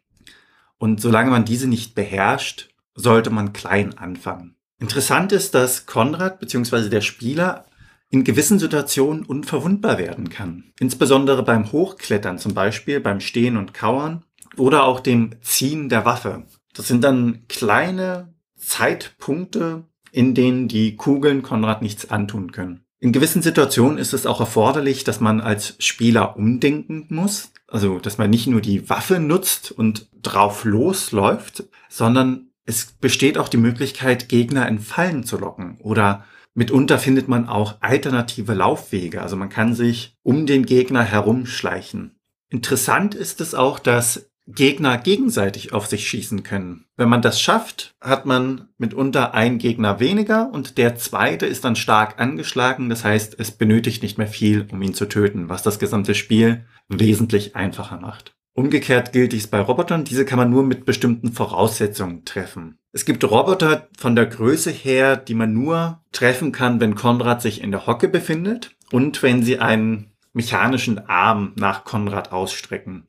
Und 0.78 1.02
solange 1.02 1.32
man 1.32 1.46
diese 1.46 1.68
nicht 1.68 1.96
beherrscht, 1.96 2.70
sollte 2.94 3.30
man 3.30 3.54
klein 3.54 3.98
anfangen. 3.98 4.56
Interessant 4.80 5.32
ist, 5.32 5.56
dass 5.56 5.86
Konrad 5.86 6.40
bzw. 6.40 6.90
der 6.90 7.02
Spieler 7.02 7.66
in 8.10 8.24
gewissen 8.24 8.60
Situationen 8.60 9.24
unverwundbar 9.24 9.98
werden 9.98 10.30
kann. 10.30 10.66
Insbesondere 10.80 11.44
beim 11.44 11.72
Hochklettern, 11.72 12.38
zum 12.38 12.54
Beispiel 12.54 13.00
beim 13.00 13.20
Stehen 13.20 13.58
und 13.58 13.74
Kauern 13.74 14.24
oder 14.56 14.84
auch 14.86 15.00
dem 15.00 15.36
Ziehen 15.42 15.90
der 15.90 16.06
Waffe. 16.06 16.46
Das 16.74 16.88
sind 16.88 17.04
dann 17.04 17.48
kleine 17.48 18.34
Zeitpunkte, 18.56 19.84
in 20.12 20.36
denen 20.36 20.68
die 20.68 20.96
Kugeln 20.96 21.42
Konrad 21.42 21.82
nichts 21.82 22.10
antun 22.10 22.52
können. 22.52 22.86
In 23.00 23.12
gewissen 23.12 23.42
Situationen 23.42 23.98
ist 23.98 24.14
es 24.14 24.26
auch 24.26 24.40
erforderlich, 24.40 25.04
dass 25.04 25.20
man 25.20 25.42
als 25.42 25.76
Spieler 25.80 26.38
umdenken 26.38 27.06
muss. 27.10 27.52
Also, 27.68 28.00
dass 28.00 28.18
man 28.18 28.30
nicht 28.30 28.48
nur 28.48 28.62
die 28.62 28.90
Waffe 28.90 29.20
nutzt 29.20 29.72
und 29.72 30.08
drauf 30.22 30.64
losläuft, 30.64 31.66
sondern 31.90 32.52
es 32.66 32.94
besteht 33.00 33.38
auch 33.38 33.50
die 33.50 33.58
Möglichkeit, 33.58 34.30
Gegner 34.30 34.68
in 34.68 34.80
Fallen 34.80 35.24
zu 35.24 35.38
locken. 35.38 35.78
Oder 35.82 36.26
mitunter 36.54 37.00
findet 37.00 37.28
man 37.28 37.48
auch 37.48 37.76
alternative 37.82 38.54
Laufwege. 38.54 39.22
Also 39.22 39.36
man 39.36 39.50
kann 39.50 39.74
sich 39.74 40.16
um 40.24 40.46
den 40.46 40.66
Gegner 40.66 41.04
herumschleichen. 41.04 42.20
Interessant 42.50 43.16
ist 43.16 43.42
es 43.42 43.54
auch, 43.54 43.80
dass 43.80 44.27
Gegner 44.48 44.98
gegenseitig 44.98 45.74
auf 45.74 45.88
sich 45.88 46.08
schießen 46.08 46.44
können. 46.44 46.86
Wenn 46.96 47.10
man 47.10 47.22
das 47.22 47.42
schafft, 47.42 47.96
hat 48.00 48.26
man 48.26 48.70
mitunter 48.78 49.34
einen 49.34 49.58
Gegner 49.58 50.00
weniger 50.00 50.50
und 50.52 50.78
der 50.78 50.96
zweite 50.96 51.46
ist 51.46 51.66
dann 51.66 51.76
stark 51.76 52.20
angeschlagen. 52.20 52.90
Das 52.90 53.04
heißt, 53.04 53.36
es 53.40 53.52
benötigt 53.52 54.02
nicht 54.02 54.18
mehr 54.18 54.28
viel, 54.28 54.66
um 54.72 54.82
ihn 54.82 54.94
zu 54.94 55.08
töten, 55.08 55.50
was 55.50 55.64
das 55.64 55.80
gesamte 55.80 56.16
Spiel 56.16 56.66
wesentlich 56.88 57.56
einfacher 57.56 58.00
macht. 58.00 58.34
Umgekehrt 58.54 59.12
gilt 59.12 59.34
dies 59.34 59.48
bei 59.48 59.60
Robotern. 59.60 60.04
Diese 60.04 60.26
kann 60.26 60.40
man 60.40 60.50
nur 60.50 60.64
mit 60.64 60.86
bestimmten 60.86 61.32
Voraussetzungen 61.32 62.26
treffen. 62.26 62.80
Es 62.92 63.06
gibt 63.06 63.24
Roboter 63.24 63.88
von 63.98 64.16
der 64.16 64.26
Größe 64.26 64.72
her, 64.72 65.18
die 65.18 65.36
man 65.36 65.54
nur 65.54 66.02
treffen 66.12 66.52
kann, 66.52 66.80
wenn 66.80 66.96
Konrad 66.96 67.42
sich 67.42 67.62
in 67.62 67.70
der 67.70 67.86
Hocke 67.86 68.08
befindet 68.08 68.76
und 68.92 69.22
wenn 69.22 69.44
sie 69.44 69.60
einen 69.60 70.12
mechanischen 70.34 71.08
Arm 71.08 71.54
nach 71.56 71.84
Konrad 71.84 72.32
ausstrecken. 72.32 73.07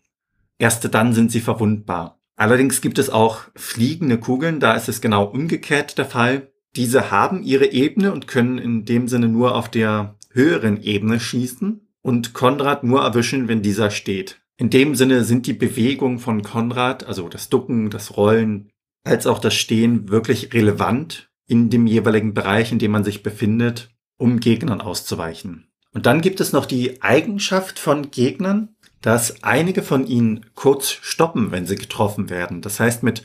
Erst 0.59 0.93
dann 0.93 1.13
sind 1.13 1.31
sie 1.31 1.41
verwundbar. 1.41 2.21
Allerdings 2.37 2.81
gibt 2.81 2.99
es 2.99 3.11
auch 3.11 3.43
fliegende 3.57 4.19
Kugeln, 4.19 4.61
da 4.61 4.75
ist 4.75 4.89
es 4.89 5.01
genau 5.01 5.25
umgekehrt 5.25 5.99
der 5.99 6.05
Fall. 6.05 6.53
Diese 6.77 7.11
haben 7.11 7.43
ihre 7.43 7.73
Ebene 7.73 8.13
und 8.13 8.29
können 8.29 8.59
in 8.59 8.85
dem 8.85 9.09
Sinne 9.09 9.29
nur 9.29 9.55
auf 9.55 9.69
der 9.69 10.17
höheren 10.31 10.83
Ebene 10.83 11.19
schießen 11.19 11.81
und 12.03 12.35
Konrad 12.35 12.85
nur 12.85 13.03
erwischen, 13.03 13.49
wenn 13.49 13.63
dieser 13.63 13.91
steht. 13.91 14.41
In 14.57 14.71
dem 14.71 14.95
Sinne 14.95 15.25
sind 15.25 15.47
die 15.47 15.53
Bewegungen 15.53 16.19
von 16.19 16.43
Konrad, 16.43 17.07
also 17.07 17.29
das 17.29 17.49
Ducken, 17.49 17.91
das 17.91 18.17
Rollen, 18.17 18.71
als 19.05 19.27
auch 19.27 19.39
das 19.39 19.55
Stehen 19.55 20.09
wirklich 20.09 20.53
relevant 20.53 21.31
in 21.47 21.71
dem 21.71 21.87
jeweiligen 21.87 22.35
Bereich, 22.35 22.73
in 22.73 22.79
dem 22.79 22.91
man 22.91 23.05
sich 23.05 23.23
befindet, 23.23 23.91
um 24.17 24.41
Gegnern 24.41 24.81
auszuweichen. 24.81 25.69
Und 25.93 26.07
dann 26.07 26.21
gibt 26.21 26.41
es 26.41 26.53
noch 26.53 26.67
die 26.67 27.03
Eigenschaft 27.03 27.79
von 27.79 28.11
Gegnern, 28.11 28.77
dass 29.01 29.43
einige 29.43 29.83
von 29.83 30.07
ihnen 30.07 30.47
kurz 30.55 30.91
stoppen, 30.91 31.51
wenn 31.51 31.67
sie 31.67 31.77
getroffen 31.77 32.31
werden. 32.31 32.63
Das 32.63 32.81
heißt, 32.81 33.03
mit 33.03 33.23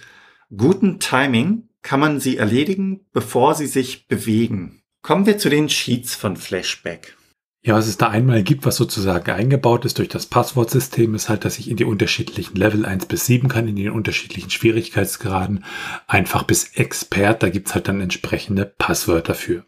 gutem 0.56 1.00
Timing 1.00 1.70
kann 1.82 2.00
man 2.00 2.20
sie 2.20 2.38
erledigen, 2.38 3.02
bevor 3.12 3.56
sie 3.56 3.68
sich 3.68 4.08
bewegen. 4.08 4.84
Kommen 5.02 5.26
wir 5.26 5.38
zu 5.38 5.50
den 5.50 5.70
Sheets 5.70 6.16
von 6.16 6.38
Flashback. 6.38 7.18
Ja, 7.66 7.76
was 7.76 7.88
es 7.88 7.98
da 7.98 8.10
einmal 8.10 8.44
gibt, 8.44 8.66
was 8.66 8.76
sozusagen 8.76 9.32
eingebaut 9.32 9.86
ist 9.86 9.98
durch 9.98 10.10
das 10.10 10.26
Passwortsystem, 10.26 11.16
ist 11.16 11.30
halt, 11.30 11.46
dass 11.46 11.60
ich 11.60 11.70
in 11.70 11.78
die 11.78 11.86
unterschiedlichen 11.86 12.58
Level 12.58 12.86
1 12.86 13.06
bis 13.06 13.26
7 13.26 13.48
kann, 13.48 13.70
in 13.70 13.78
den 13.78 13.92
unterschiedlichen 13.92 14.50
Schwierigkeitsgraden, 14.50 15.64
einfach 16.06 16.44
bis 16.44 16.76
Expert, 16.76 17.42
da 17.42 17.50
gibt's 17.50 17.74
halt 17.74 17.88
dann 17.88 18.02
entsprechende 18.02 18.66
Passwörter 18.66 19.34
für. 19.34 19.66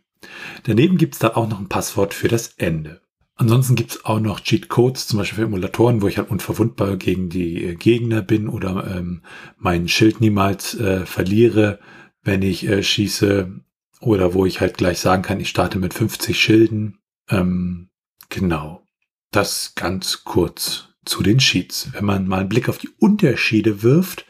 Daneben 0.63 0.97
gibt's 0.97 1.19
dann 1.19 1.31
auch 1.31 1.47
noch 1.47 1.59
ein 1.59 1.69
Passwort 1.69 2.13
für 2.13 2.27
das 2.27 2.49
Ende. 2.57 2.99
Ansonsten 3.37 3.75
gibt's 3.75 4.05
auch 4.05 4.21
noch 4.21 4.39
Cheat-Codes, 4.39 5.07
zum 5.07 5.19
Beispiel 5.19 5.37
für 5.37 5.43
Emulatoren, 5.43 6.01
wo 6.01 6.07
ich 6.07 6.17
halt 6.17 6.29
unverwundbar 6.29 6.95
gegen 6.95 7.29
die 7.29 7.63
äh, 7.63 7.75
Gegner 7.75 8.21
bin 8.21 8.47
oder 8.47 8.95
ähm, 8.95 9.23
mein 9.57 9.89
Schild 9.89 10.21
niemals 10.21 10.73
äh, 10.75 11.05
verliere, 11.05 11.79
wenn 12.23 12.41
ich 12.41 12.67
äh, 12.67 12.81
schieße. 12.81 13.61
Oder 14.01 14.33
wo 14.33 14.45
ich 14.45 14.61
halt 14.61 14.77
gleich 14.77 14.99
sagen 14.99 15.21
kann, 15.21 15.39
ich 15.39 15.49
starte 15.49 15.79
mit 15.79 15.93
50 15.93 16.39
Schilden. 16.39 16.99
Ähm, 17.29 17.89
genau. 18.29 18.87
Das 19.31 19.73
ganz 19.75 20.23
kurz 20.23 20.89
zu 21.05 21.23
den 21.23 21.39
Sheets. 21.39 21.89
Wenn 21.93 22.05
man 22.05 22.27
mal 22.27 22.41
einen 22.41 22.49
Blick 22.49 22.69
auf 22.69 22.77
die 22.77 22.89
Unterschiede 22.99 23.83
wirft, 23.83 24.25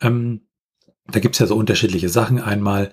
ähm, 0.00 0.48
da 1.06 1.20
gibt's 1.20 1.38
ja 1.38 1.46
so 1.46 1.56
unterschiedliche 1.56 2.08
Sachen. 2.08 2.40
Einmal 2.40 2.92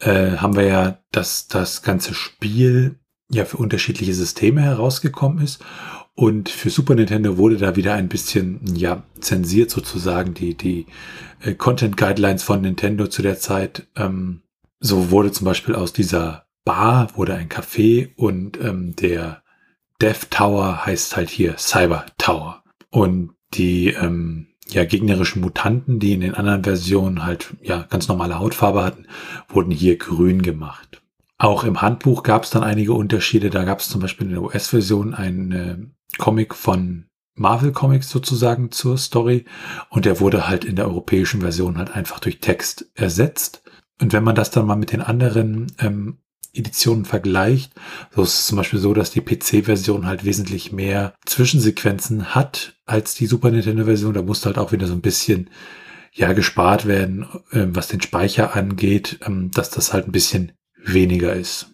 äh, 0.00 0.36
haben 0.36 0.56
wir 0.56 0.64
ja 0.64 0.98
das, 1.10 1.48
das 1.48 1.82
ganze 1.82 2.14
Spiel 2.14 2.98
ja 3.30 3.44
für 3.44 3.56
unterschiedliche 3.56 4.14
Systeme 4.14 4.62
herausgekommen 4.62 5.42
ist. 5.42 5.64
Und 6.14 6.48
für 6.48 6.70
Super 6.70 6.94
Nintendo 6.94 7.36
wurde 7.36 7.58
da 7.58 7.76
wieder 7.76 7.94
ein 7.94 8.08
bisschen, 8.08 8.60
ja, 8.74 9.02
zensiert 9.20 9.70
sozusagen 9.70 10.32
die, 10.32 10.54
die 10.54 10.86
äh, 11.42 11.54
Content 11.54 11.96
Guidelines 11.96 12.42
von 12.42 12.62
Nintendo 12.62 13.06
zu 13.06 13.22
der 13.22 13.38
Zeit. 13.38 13.86
Ähm, 13.96 14.42
so 14.80 15.10
wurde 15.10 15.32
zum 15.32 15.44
Beispiel 15.44 15.74
aus 15.74 15.92
dieser 15.92 16.46
Bar 16.64 17.16
wurde 17.16 17.34
ein 17.34 17.48
Café 17.48 18.10
und 18.16 18.58
ähm, 18.60 18.96
der 18.96 19.42
Death 20.00 20.30
Tower 20.30 20.84
heißt 20.84 21.16
halt 21.16 21.30
hier 21.30 21.56
Cyber 21.58 22.06
Tower. 22.18 22.62
Und 22.90 23.30
die 23.54 23.88
ähm, 23.88 24.48
ja, 24.68 24.84
gegnerischen 24.84 25.42
Mutanten, 25.42 26.00
die 26.00 26.12
in 26.12 26.20
den 26.22 26.34
anderen 26.34 26.64
Versionen 26.64 27.24
halt 27.24 27.54
ja 27.62 27.86
ganz 27.88 28.08
normale 28.08 28.38
Hautfarbe 28.38 28.82
hatten, 28.82 29.06
wurden 29.48 29.70
hier 29.70 29.96
grün 29.96 30.42
gemacht. 30.42 31.02
Auch 31.38 31.64
im 31.64 31.82
Handbuch 31.82 32.22
gab 32.22 32.44
es 32.44 32.50
dann 32.50 32.62
einige 32.62 32.94
Unterschiede. 32.94 33.50
Da 33.50 33.64
gab 33.64 33.80
es 33.80 33.88
zum 33.88 34.00
Beispiel 34.00 34.26
in 34.26 34.32
der 34.32 34.42
US-Version 34.42 35.14
einen 35.14 35.52
äh, 35.52 35.76
Comic 36.18 36.54
von 36.54 37.06
Marvel 37.34 37.72
Comics 37.72 38.08
sozusagen 38.08 38.72
zur 38.72 38.96
Story 38.96 39.44
und 39.90 40.06
der 40.06 40.20
wurde 40.20 40.48
halt 40.48 40.64
in 40.64 40.76
der 40.76 40.86
europäischen 40.86 41.42
Version 41.42 41.76
halt 41.76 41.94
einfach 41.94 42.18
durch 42.18 42.40
Text 42.40 42.90
ersetzt. 42.94 43.62
Und 44.00 44.14
wenn 44.14 44.24
man 44.24 44.34
das 44.34 44.50
dann 44.50 44.66
mal 44.66 44.76
mit 44.76 44.92
den 44.92 45.02
anderen 45.02 45.72
ähm, 45.78 46.18
Editionen 46.54 47.04
vergleicht, 47.04 47.72
so 48.14 48.22
ist 48.22 48.34
es 48.34 48.46
zum 48.46 48.56
Beispiel 48.56 48.78
so, 48.78 48.94
dass 48.94 49.10
die 49.10 49.20
PC-Version 49.20 50.06
halt 50.06 50.24
wesentlich 50.24 50.72
mehr 50.72 51.14
Zwischensequenzen 51.26 52.34
hat 52.34 52.78
als 52.86 53.14
die 53.14 53.26
Super 53.26 53.50
Nintendo-Version. 53.50 54.14
Da 54.14 54.22
musste 54.22 54.46
halt 54.46 54.58
auch 54.58 54.72
wieder 54.72 54.86
so 54.86 54.94
ein 54.94 55.02
bisschen 55.02 55.50
ja 56.12 56.32
gespart 56.32 56.86
werden, 56.86 57.26
äh, 57.52 57.66
was 57.68 57.88
den 57.88 58.00
Speicher 58.00 58.56
angeht, 58.56 59.18
ähm, 59.26 59.50
dass 59.50 59.68
das 59.68 59.92
halt 59.92 60.08
ein 60.08 60.12
bisschen 60.12 60.52
weniger 60.86 61.34
ist. 61.34 61.72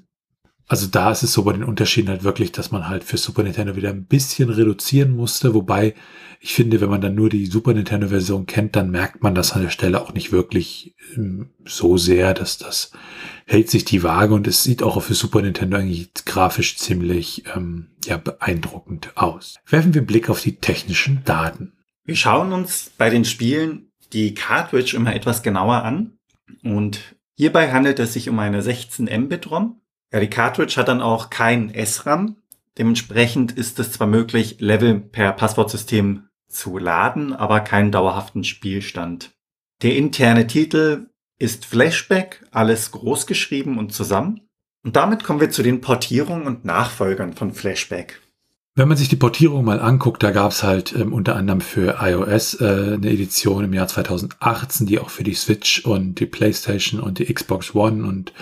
Also 0.69 0.87
da 0.87 1.11
ist 1.11 1.23
es 1.23 1.33
so 1.33 1.43
bei 1.45 1.53
den 1.53 1.65
Unterschieden 1.65 2.09
halt 2.09 2.25
wirklich, 2.25 2.51
dass 2.51 2.71
man 2.71 2.89
halt 2.89 3.05
für 3.05 3.19
Super 3.19 3.43
Nintendo 3.43 3.77
wieder 3.77 3.91
ein 3.91 4.07
bisschen 4.07 4.49
reduzieren 4.49 5.15
musste, 5.15 5.53
wobei 5.53 5.95
ich 6.41 6.55
finde, 6.55 6.81
wenn 6.81 6.89
man 6.89 7.01
dann 7.01 7.15
nur 7.15 7.29
die 7.29 7.47
Super 7.47 7.75
Nintendo 7.75 8.09
Version 8.09 8.47
kennt, 8.47 8.75
dann 8.75 8.91
merkt 8.91 9.23
man 9.23 9.35
das 9.35 9.53
an 9.53 9.63
der 9.63 9.71
Stelle 9.71 10.01
auch 10.01 10.15
nicht 10.15 10.33
wirklich 10.33 10.95
ähm, 11.15 11.51
so 11.67 11.99
sehr, 11.99 12.33
dass 12.33 12.59
das 12.59 12.91
hält 13.47 13.71
sich 13.71 13.85
die 13.85 14.03
Waage 14.03 14.35
und 14.35 14.47
es 14.47 14.63
sieht 14.63 14.83
auch 14.83 15.01
für 15.03 15.15
Super 15.15 15.43
Nintendo 15.43 15.77
eigentlich 15.77 16.13
grafisch 16.25 16.79
ziemlich 16.79 17.45
ähm, 17.55 17.89
ja, 18.07 18.17
beeindruckend 18.17 19.17
aus. 19.17 19.57
Werfen 19.69 19.93
wir 19.95 20.01
einen 20.01 20.07
Blick 20.07 20.31
auf 20.31 20.41
die 20.41 20.57
technischen 20.57 21.23
Daten. 21.25 21.75
Wir 22.05 22.17
schauen 22.17 22.53
uns 22.53 22.91
bei 22.97 23.11
den 23.11 23.25
Spielen 23.25 23.93
die 24.13 24.35
Cartridge 24.35 24.97
immer 24.97 25.15
etwas 25.15 25.43
genauer 25.43 25.83
an. 25.85 26.19
Und 26.65 27.17
hierbei 27.43 27.73
handelt 27.73 27.99
es 27.99 28.13
sich 28.13 28.29
um 28.29 28.39
eine 28.39 28.63
16 28.63 29.07
Mbit 29.07 29.51
ROM. 29.51 29.81
Ja, 30.13 30.21
die 30.21 30.31
Cartridge 30.31 30.77
hat 30.77 30.87
dann 30.87 31.01
auch 31.01 31.29
kein 31.29 31.73
SRAM. 31.75 32.37
Dementsprechend 32.79 33.51
ist 33.51 33.81
es 33.81 33.91
zwar 33.91 34.07
möglich, 34.07 34.61
Level 34.61 35.01
per 35.01 35.33
Passwortsystem 35.33 36.29
zu 36.47 36.79
laden, 36.79 37.33
aber 37.33 37.59
keinen 37.59 37.91
dauerhaften 37.91 38.45
Spielstand. 38.45 39.33
Der 39.83 39.97
interne 39.97 40.47
Titel 40.47 41.11
ist 41.41 41.67
Flashback, 41.67 42.45
alles 42.53 42.93
groß 42.93 43.27
geschrieben 43.27 43.77
und 43.77 43.93
zusammen. 43.93 44.43
Und 44.85 44.95
damit 44.95 45.25
kommen 45.25 45.41
wir 45.41 45.51
zu 45.51 45.65
den 45.65 45.81
Portierungen 45.81 46.47
und 46.47 46.65
Nachfolgern 46.65 47.33
von 47.33 47.53
Flashback. 47.53 48.22
Wenn 48.75 48.89
man 48.89 48.97
sich 48.97 49.11
die 49.11 49.17
Portierung 49.17 49.67
mal 49.67 49.81
anguckt, 49.81 50.23
da 50.23 50.31
gab 50.31 50.53
es 50.53 50.63
halt 50.63 50.95
ähm, 50.97 51.13
unter 51.13 51.37
anderem 51.37 51.61
für 51.61 51.99
iOS 52.01 52.55
äh, 52.55 52.95
eine 52.95 53.11
Edition 53.11 53.65
im 53.65 53.75
Jahr 53.75 53.87
2018, 53.87 54.87
die 54.87 54.99
auch 54.99 55.11
für 55.11 55.25
die 55.25 55.35
Switch 55.35 55.85
und 55.85 56.19
die 56.21 56.25
PlayStation 56.25 56.99
und 56.99 57.19
die 57.19 57.27
Xbox 57.27 57.75
One 57.75 58.03
und 58.03 58.33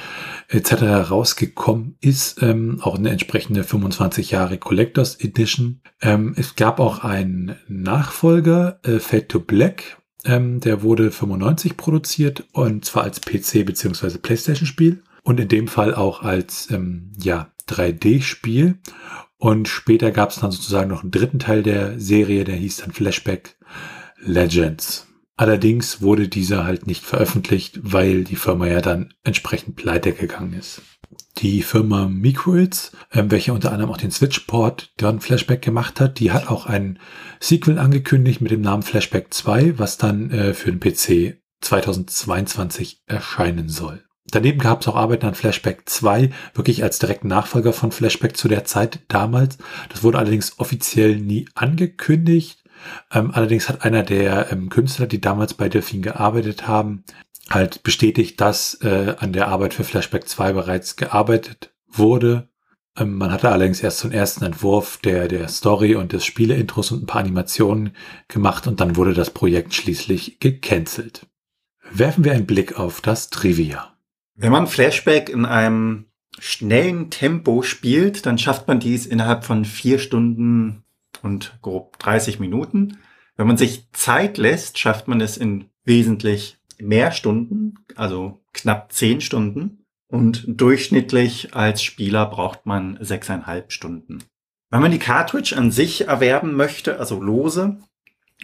etc. 0.46 1.10
rausgekommen 1.10 1.96
ist. 2.00 2.40
Ähm, 2.44 2.78
auch 2.80 2.96
eine 2.96 3.10
entsprechende 3.10 3.64
25 3.64 4.30
Jahre 4.30 4.56
Collectors 4.58 5.16
Edition. 5.16 5.80
Ähm, 6.00 6.34
es 6.36 6.54
gab 6.54 6.78
auch 6.78 7.02
einen 7.02 7.56
Nachfolger, 7.66 8.78
äh, 8.84 9.00
Fade 9.00 9.26
to 9.26 9.40
Black. 9.40 9.98
Ähm, 10.24 10.60
der 10.60 10.82
wurde 10.82 11.10
95 11.10 11.76
produziert 11.76 12.44
und 12.52 12.84
zwar 12.84 13.02
als 13.02 13.20
PC 13.20 13.66
bzw. 13.66 14.18
PlayStation 14.18 14.68
Spiel 14.68 15.02
und 15.24 15.40
in 15.40 15.48
dem 15.48 15.66
Fall 15.66 15.92
auch 15.92 16.22
als 16.22 16.70
ähm, 16.70 17.10
ja 17.18 17.50
3D-Spiel. 17.68 18.78
Und 19.40 19.68
später 19.68 20.10
gab 20.10 20.30
es 20.30 20.36
dann 20.36 20.50
sozusagen 20.50 20.90
noch 20.90 21.00
einen 21.00 21.12
dritten 21.12 21.38
Teil 21.38 21.62
der 21.62 21.98
Serie, 21.98 22.44
der 22.44 22.56
hieß 22.56 22.76
dann 22.76 22.92
Flashback 22.92 23.56
Legends. 24.18 25.06
Allerdings 25.34 26.02
wurde 26.02 26.28
dieser 26.28 26.64
halt 26.64 26.86
nicht 26.86 27.02
veröffentlicht, 27.02 27.80
weil 27.82 28.24
die 28.24 28.36
Firma 28.36 28.66
ja 28.66 28.82
dann 28.82 29.14
entsprechend 29.24 29.76
pleite 29.76 30.12
gegangen 30.12 30.52
ist. 30.52 30.82
Die 31.38 31.62
Firma 31.62 32.06
Microids, 32.06 32.92
äh, 33.08 33.24
welche 33.28 33.54
unter 33.54 33.72
anderem 33.72 33.90
auch 33.90 33.96
den 33.96 34.10
Switch-Port 34.10 34.92
dann 34.98 35.20
Flashback 35.20 35.62
gemacht 35.62 36.00
hat, 36.00 36.18
die 36.20 36.32
hat 36.32 36.48
auch 36.48 36.66
ein 36.66 36.98
Sequel 37.40 37.78
angekündigt 37.78 38.42
mit 38.42 38.50
dem 38.50 38.60
Namen 38.60 38.82
Flashback 38.82 39.32
2, 39.32 39.78
was 39.78 39.96
dann 39.96 40.30
äh, 40.30 40.52
für 40.52 40.70
den 40.70 40.80
PC 40.80 41.40
2022 41.62 43.04
erscheinen 43.06 43.70
soll. 43.70 44.04
Daneben 44.30 44.58
gab 44.58 44.80
es 44.80 44.88
auch 44.88 44.96
Arbeiten 44.96 45.26
an 45.26 45.34
Flashback 45.34 45.88
2, 45.88 46.30
wirklich 46.54 46.82
als 46.82 46.98
direkten 46.98 47.28
Nachfolger 47.28 47.72
von 47.72 47.92
Flashback 47.92 48.36
zu 48.36 48.48
der 48.48 48.64
Zeit 48.64 49.00
damals. 49.08 49.58
Das 49.88 50.02
wurde 50.02 50.18
allerdings 50.18 50.58
offiziell 50.58 51.16
nie 51.16 51.46
angekündigt. 51.54 52.62
Ähm, 53.12 53.30
allerdings 53.32 53.68
hat 53.68 53.84
einer 53.84 54.02
der 54.02 54.50
ähm, 54.52 54.68
Künstler, 54.68 55.06
die 55.06 55.20
damals 55.20 55.54
bei 55.54 55.68
Delphine 55.68 56.02
gearbeitet 56.02 56.66
haben, 56.66 57.04
halt 57.48 57.82
bestätigt, 57.82 58.40
dass 58.40 58.74
äh, 58.82 59.14
an 59.18 59.32
der 59.32 59.48
Arbeit 59.48 59.74
für 59.74 59.84
Flashback 59.84 60.28
2 60.28 60.52
bereits 60.52 60.96
gearbeitet 60.96 61.72
wurde. 61.88 62.48
Ähm, 62.96 63.16
man 63.16 63.32
hatte 63.32 63.50
allerdings 63.50 63.82
erst 63.82 63.98
so 63.98 64.08
ersten 64.08 64.44
Entwurf 64.44 64.98
der, 64.98 65.28
der 65.28 65.48
Story 65.48 65.94
und 65.94 66.12
des 66.12 66.24
Spieleintros 66.24 66.92
und 66.92 67.02
ein 67.02 67.06
paar 67.06 67.20
Animationen 67.20 67.94
gemacht 68.28 68.66
und 68.66 68.80
dann 68.80 68.96
wurde 68.96 69.14
das 69.14 69.30
Projekt 69.30 69.74
schließlich 69.74 70.40
gecancelt. 70.40 71.26
Werfen 71.92 72.24
wir 72.24 72.32
einen 72.32 72.46
Blick 72.46 72.78
auf 72.78 73.00
das 73.00 73.30
Trivia. 73.30 73.96
Wenn 74.42 74.52
man 74.52 74.66
Flashback 74.66 75.28
in 75.28 75.44
einem 75.44 76.06
schnellen 76.38 77.10
Tempo 77.10 77.60
spielt, 77.60 78.24
dann 78.24 78.38
schafft 78.38 78.68
man 78.68 78.80
dies 78.80 79.04
innerhalb 79.04 79.44
von 79.44 79.66
vier 79.66 79.98
Stunden 79.98 80.82
und 81.20 81.58
grob 81.60 81.98
30 81.98 82.40
Minuten. 82.40 82.96
Wenn 83.36 83.46
man 83.46 83.58
sich 83.58 83.92
Zeit 83.92 84.38
lässt, 84.38 84.78
schafft 84.78 85.08
man 85.08 85.20
es 85.20 85.36
in 85.36 85.66
wesentlich 85.84 86.56
mehr 86.78 87.12
Stunden, 87.12 87.74
also 87.96 88.40
knapp 88.54 88.92
zehn 88.92 89.20
Stunden. 89.20 89.84
Und 90.08 90.44
durchschnittlich 90.48 91.54
als 91.54 91.82
Spieler 91.82 92.24
braucht 92.24 92.64
man 92.64 92.96
sechseinhalb 92.98 93.72
Stunden. 93.72 94.24
Wenn 94.70 94.80
man 94.80 94.90
die 94.90 94.98
Cartridge 94.98 95.54
an 95.54 95.70
sich 95.70 96.08
erwerben 96.08 96.54
möchte, 96.54 96.98
also 96.98 97.20
lose, 97.20 97.76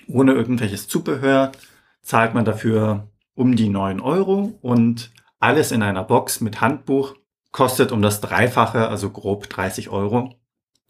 ohne 0.07 0.35
irgendwelches 0.35 0.89
Zubehör, 0.89 1.53
zahlt 2.03 2.35
man 2.35 2.45
dafür 2.45 3.09
um 3.35 3.57
die 3.57 3.71
neun 3.71 4.01
Euro 4.01 4.59
und 4.61 5.11
alles 5.39 5.73
in 5.73 5.83
einer 5.83 6.03
Box 6.03 6.41
mit 6.41 6.61
Handbuch 6.61 7.15
kostet 7.53 7.93
um 7.93 8.03
das 8.03 8.21
Dreifache, 8.21 8.89
also 8.89 9.11
grob 9.11 9.49
30 9.49 9.89
Euro. 9.89 10.35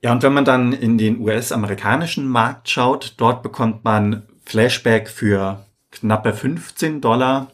Ja, 0.02 0.12
und 0.12 0.22
wenn 0.22 0.34
man 0.34 0.44
dann 0.44 0.72
in 0.72 0.98
den 0.98 1.20
US-amerikanischen 1.20 2.28
Markt 2.28 2.68
schaut, 2.68 3.14
dort 3.18 3.42
bekommt 3.42 3.84
man 3.84 4.22
Flashback 4.44 5.08
für 5.08 5.64
knappe 5.90 6.32
15 6.32 7.00
Dollar 7.00 7.52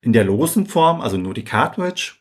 in 0.00 0.12
der 0.12 0.24
losen 0.24 0.66
Form, 0.66 1.00
also 1.00 1.16
nur 1.16 1.34
die 1.34 1.44
Cartridge. 1.44 2.14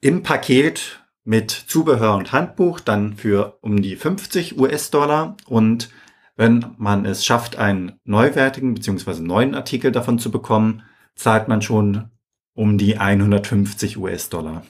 Im 0.00 0.22
Paket 0.22 1.00
mit 1.24 1.50
Zubehör 1.50 2.14
und 2.16 2.32
Handbuch 2.32 2.80
dann 2.80 3.16
für 3.16 3.58
um 3.60 3.82
die 3.82 3.96
50 3.96 4.58
US-Dollar 4.58 5.36
und 5.46 5.90
wenn 6.36 6.74
man 6.78 7.04
es 7.04 7.26
schafft, 7.26 7.56
einen 7.56 7.98
neuwertigen 8.04 8.72
bzw. 8.74 9.20
neuen 9.20 9.54
Artikel 9.54 9.90
davon 9.90 10.18
zu 10.18 10.30
bekommen, 10.30 10.82
zahlt 11.16 11.48
man 11.48 11.60
schon 11.60 12.10
um 12.58 12.76
die 12.76 12.98
150 12.98 13.98
US-Dollar. 13.98 14.64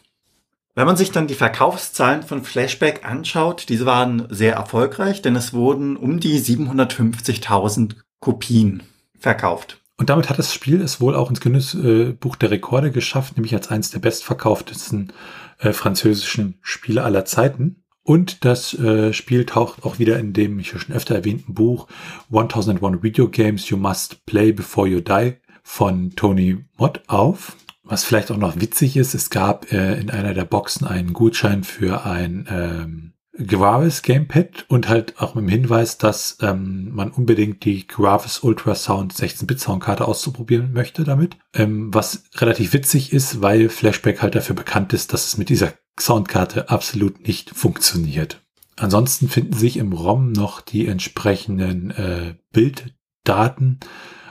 Wenn 0.74 0.86
man 0.86 0.96
sich 0.96 1.10
dann 1.10 1.26
die 1.26 1.34
Verkaufszahlen 1.34 2.22
von 2.22 2.44
Flashback 2.44 3.04
anschaut, 3.04 3.68
diese 3.68 3.86
waren 3.86 4.26
sehr 4.28 4.54
erfolgreich, 4.54 5.22
denn 5.22 5.34
es 5.34 5.54
wurden 5.54 5.96
um 5.96 6.20
die 6.20 6.38
750.000 6.38 7.94
Kopien 8.20 8.82
verkauft. 9.18 9.80
Und 9.96 10.10
damit 10.10 10.28
hat 10.28 10.38
das 10.38 10.54
Spiel 10.54 10.82
es 10.82 11.00
wohl 11.00 11.16
auch 11.16 11.30
ins 11.30 11.40
Guinness-Buch 11.40 12.36
der 12.36 12.50
Rekorde 12.50 12.92
geschafft, 12.92 13.36
nämlich 13.36 13.54
als 13.54 13.68
eines 13.68 13.90
der 13.90 13.98
bestverkauftesten 14.00 15.12
äh, 15.58 15.72
französischen 15.72 16.58
Spiele 16.60 17.02
aller 17.02 17.24
Zeiten. 17.24 17.82
Und 18.02 18.44
das 18.44 18.74
äh, 18.74 19.12
Spiel 19.14 19.46
taucht 19.46 19.84
auch 19.84 19.98
wieder 19.98 20.18
in 20.18 20.34
dem 20.34 20.58
ich 20.58 20.68
schon 20.68 20.94
öfter 20.94 21.14
erwähnten 21.14 21.54
Buch 21.54 21.88
1001 22.30 23.02
Video 23.02 23.28
Games 23.28 23.68
You 23.70 23.78
Must 23.78 24.24
Play 24.26 24.52
Before 24.52 24.86
You 24.86 25.00
Die 25.00 25.36
von 25.62 26.10
Tony 26.14 26.64
Mott 26.76 27.02
auf. 27.08 27.56
Was 27.88 28.04
vielleicht 28.04 28.30
auch 28.30 28.36
noch 28.36 28.60
witzig 28.60 28.98
ist, 28.98 29.14
es 29.14 29.30
gab 29.30 29.72
äh, 29.72 29.98
in 29.98 30.10
einer 30.10 30.34
der 30.34 30.44
Boxen 30.44 30.86
einen 30.86 31.14
Gutschein 31.14 31.64
für 31.64 32.04
ein 32.04 32.46
ähm, 32.50 33.12
Gravis 33.46 34.02
Gamepad 34.02 34.66
und 34.68 34.88
halt 34.88 35.18
auch 35.18 35.34
mit 35.34 35.44
dem 35.44 35.48
Hinweis, 35.48 35.96
dass 35.96 36.36
ähm, 36.42 36.90
man 36.92 37.10
unbedingt 37.10 37.64
die 37.64 37.86
Gravis 37.86 38.40
Ultrasound 38.40 39.14
16-Bit 39.14 39.60
Soundkarte 39.60 40.06
auszuprobieren 40.06 40.74
möchte 40.74 41.04
damit. 41.04 41.36
Ähm, 41.54 41.94
was 41.94 42.24
relativ 42.34 42.74
witzig 42.74 43.12
ist, 43.14 43.40
weil 43.40 43.70
Flashback 43.70 44.20
halt 44.20 44.34
dafür 44.34 44.54
bekannt 44.54 44.92
ist, 44.92 45.14
dass 45.14 45.26
es 45.26 45.38
mit 45.38 45.48
dieser 45.48 45.72
Soundkarte 45.98 46.68
absolut 46.68 47.26
nicht 47.26 47.50
funktioniert. 47.50 48.42
Ansonsten 48.76 49.28
finden 49.28 49.54
sich 49.54 49.78
im 49.78 49.94
ROM 49.94 50.30
noch 50.30 50.60
die 50.60 50.86
entsprechenden 50.86 51.90
äh, 51.92 52.34
Bilddaten 52.52 53.80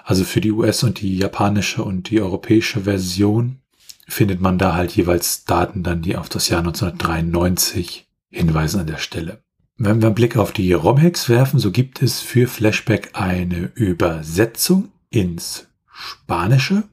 also 0.08 0.24
für 0.24 0.40
die 0.40 0.54
US- 0.54 0.84
und 0.84 1.02
die 1.02 1.18
japanische 1.18 1.84
und 1.84 2.10
die 2.10 2.22
europäische 2.22 2.84
Version 2.84 3.60
findet 4.08 4.40
man 4.40 4.58
da 4.58 4.74
halt 4.74 4.96
jeweils 4.96 5.44
Daten 5.44 5.84
dann, 5.84 6.02
die 6.02 6.16
auf 6.16 6.30
das 6.30 6.48
Jahr 6.48 6.60
1993 6.60 8.08
hinweisen 8.30 8.80
an 8.80 8.88
der 8.88 9.00
Stelle. 9.00 9.44
Wenn 9.76 10.00
wir 10.00 10.08
einen 10.08 10.16
Blick 10.16 10.38
auf 10.38 10.54
die 10.54 10.72
ROM-Hacks 10.72 11.28
werfen, 11.28 11.60
so 11.60 11.72
gibt 11.72 12.02
es 12.02 12.22
für 12.22 12.48
Flashback 12.48 13.10
eine 13.20 13.70
Übersetzung 13.76 14.94
ins 15.10 15.68
Spanische 15.92 16.84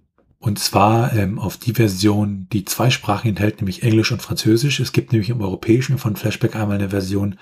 und 0.45 0.59
zwar 0.59 1.15
ähm, 1.15 1.39
auf 1.39 1.57
die 1.57 1.73
Version, 1.73 2.49
die 2.53 2.67
zwei 2.67 2.91
Sprachen 2.91 3.31
enthält, 3.31 3.63
nämlich 3.63 3.83
Englisch 3.83 4.13
und 4.13 4.21
Französisch. 4.21 4.79
Es 4.79 4.93
gibt 4.93 5.11
nämlich 5.11 5.31
im 5.31 5.41
Europäischen 5.41 5.97
von 5.97 6.17
Flashback 6.17 6.55
einmal 6.55 6.77
eine 6.77 6.91
Version, 6.91 7.39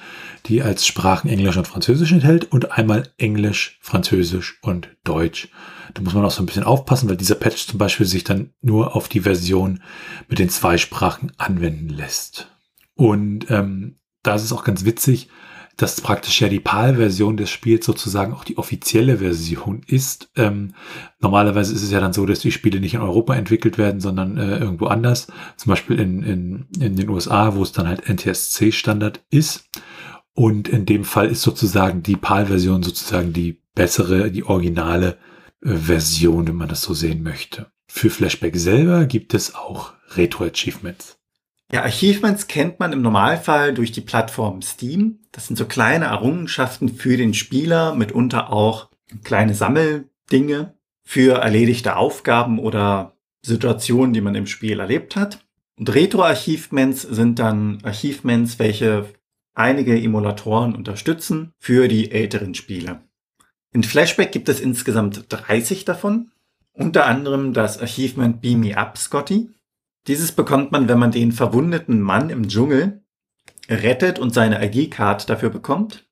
die 0.47 0.62
als 0.62 0.87
Sprachen 0.87 1.29
Englisch 1.29 1.57
und 1.57 1.67
Französisch 1.67 2.12
enthält 2.12 2.53
und 2.53 2.71
einmal 2.71 3.12
Englisch, 3.19 3.81
Französisch 3.83 4.61
und 4.62 4.88
Deutsch. 5.03 5.49
Da 5.95 6.03
muss 6.03 6.15
man 6.15 6.25
auch 6.25 6.31
so 6.31 6.45
ein 6.45 6.47
bisschen 6.47 6.62
aufpassen, 6.62 7.09
weil 7.09 7.17
dieser 7.17 7.35
Patch 7.35 7.67
zum 7.67 7.77
Beispiel 7.77 8.07
sich 8.07 8.23
dann 8.23 8.51
nur 8.61 8.95
auf 8.95 9.09
die 9.09 9.23
Version 9.23 9.83
mit 10.29 10.38
den 10.38 10.49
zwei 10.49 10.79
Sprachen 10.79 11.33
anwenden 11.38 11.88
lässt. 11.88 12.53
Und 12.95 13.51
ähm, 13.51 13.97
da 14.23 14.37
ist 14.37 14.45
es 14.45 14.53
auch 14.53 14.62
ganz 14.62 14.85
witzig, 14.85 15.29
dass 15.76 16.00
praktisch 16.00 16.40
ja 16.40 16.48
die 16.48 16.61
PAL-Version 16.61 17.37
des 17.37 17.50
Spiels 17.50 17.87
sozusagen 17.87 18.32
auch 18.32 18.44
die 18.44 18.58
offizielle 18.58 19.18
Version 19.18 19.82
ist. 19.87 20.30
Ähm, 20.37 20.74
normalerweise 21.20 21.74
ist 21.74 21.82
es 21.82 21.90
ja 21.90 22.00
dann 22.00 22.12
so, 22.12 22.26
dass 22.26 22.40
die 22.40 22.52
Spiele 22.52 22.80
nicht 22.80 22.94
in 22.94 23.00
Europa 23.00 23.35
entwickelt 23.35 23.78
werden, 23.78 24.00
sondern 24.00 24.37
äh, 24.37 24.58
irgendwo 24.58 24.87
anders. 24.87 25.28
Zum 25.56 25.70
Beispiel 25.70 25.98
in, 25.98 26.22
in, 26.22 26.66
in 26.78 26.96
den 26.96 27.08
USA, 27.08 27.54
wo 27.54 27.62
es 27.62 27.72
dann 27.72 27.88
halt 27.88 28.08
NTSC-Standard 28.08 29.20
ist. 29.30 29.68
Und 30.35 30.68
in 30.68 30.87
dem 30.87 31.04
Fall 31.04 31.28
ist 31.28 31.42
sozusagen 31.42 32.02
die 32.02 32.16
PAL-Version 32.16 32.82
sozusagen 32.82 33.32
die 33.32 33.61
bessere, 33.74 34.30
die 34.30 34.44
originale 34.44 35.18
äh, 35.62 35.74
Version, 35.74 36.48
wenn 36.48 36.56
man 36.56 36.68
das 36.68 36.82
so 36.82 36.94
sehen 36.94 37.22
möchte. 37.22 37.70
Für 37.87 38.11
Flashback 38.11 38.56
selber 38.56 39.04
gibt 39.06 39.35
es 39.35 39.54
auch 39.54 39.92
Retro-Achievements. 40.16 41.18
Ja, 41.70 41.85
Achievements 41.85 42.48
kennt 42.48 42.80
man 42.80 42.92
im 42.92 43.00
Normalfall 43.02 43.72
durch 43.72 43.92
die 43.92 44.02
Plattform 44.02 44.61
Steam. 44.61 45.20
Das 45.33 45.47
sind 45.47 45.57
so 45.57 45.64
kleine 45.64 46.07
Errungenschaften 46.07 46.90
für 46.90 47.16
den 47.16 47.35
Spieler, 47.35 47.95
mitunter 47.95 48.53
auch 48.53 48.90
kleine 49.25 49.55
Sammeldinge 49.55 50.75
für 51.03 51.38
erledigte 51.38 51.97
Aufgaben 51.97 52.59
oder 52.59 53.16
Situationen, 53.45 54.12
die 54.12 54.21
man 54.21 54.35
im 54.35 54.47
Spiel 54.47 54.79
erlebt 54.79 55.16
hat. 55.16 55.45
Und 55.79 55.92
Retro-Achievements 55.92 57.03
sind 57.03 57.38
dann 57.38 57.79
Achievements, 57.83 58.59
welche 58.59 59.09
einige 59.55 60.01
Emulatoren 60.01 60.75
unterstützen 60.75 61.53
für 61.59 61.88
die 61.88 62.12
älteren 62.12 62.55
Spiele. 62.55 63.01
In 63.73 63.83
Flashback 63.83 64.33
gibt 64.33 64.49
es 64.49 64.61
insgesamt 64.61 65.27
30 65.29 65.85
davon. 65.85 66.31
Unter 66.73 67.07
anderem 67.07 67.53
das 67.53 67.81
Achievement 67.81 68.40
Beam 68.40 68.61
Me 68.61 68.77
Up, 68.77 68.99
Scotty. 68.99 69.51
Dieses 70.07 70.33
bekommt 70.33 70.73
man, 70.73 70.88
wenn 70.88 70.99
man 70.99 71.11
den 71.11 71.33
verwundeten 71.33 72.01
Mann 72.01 72.31
im 72.31 72.49
Dschungel 72.49 73.03
rettet 73.68 74.18
und 74.18 74.35
seine 74.35 74.64
ID-Card 74.64 75.29
dafür 75.29 75.51
bekommt. 75.51 76.07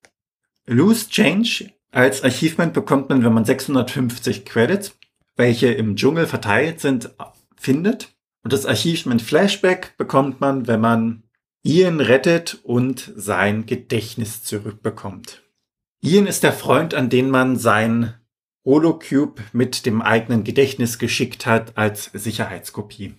Loose 0.66 1.08
Change 1.08 1.72
als 1.90 2.22
Achievement 2.22 2.72
bekommt 2.72 3.08
man, 3.08 3.24
wenn 3.24 3.32
man 3.32 3.44
650 3.44 4.44
Credits, 4.44 4.96
welche 5.36 5.68
im 5.68 5.96
Dschungel 5.96 6.26
verteilt 6.26 6.80
sind, 6.80 7.10
findet. 7.56 8.14
Und 8.42 8.52
das 8.52 8.66
Achievement 8.66 9.20
Flashback 9.20 9.96
bekommt 9.96 10.40
man, 10.40 10.66
wenn 10.66 10.80
man 10.80 11.24
Ian 11.62 12.00
rettet 12.00 12.60
und 12.62 13.12
sein 13.16 13.66
Gedächtnis 13.66 14.42
zurückbekommt. 14.44 15.42
Ian 16.00 16.26
ist 16.26 16.42
der 16.42 16.52
Freund, 16.52 16.94
an 16.94 17.10
den 17.10 17.28
man 17.28 17.56
sein 17.56 18.14
Holocube 18.64 19.42
mit 19.52 19.84
dem 19.84 20.00
eigenen 20.00 20.44
Gedächtnis 20.44 20.98
geschickt 20.98 21.44
hat 21.44 21.76
als 21.76 22.10
Sicherheitskopie. 22.14 23.14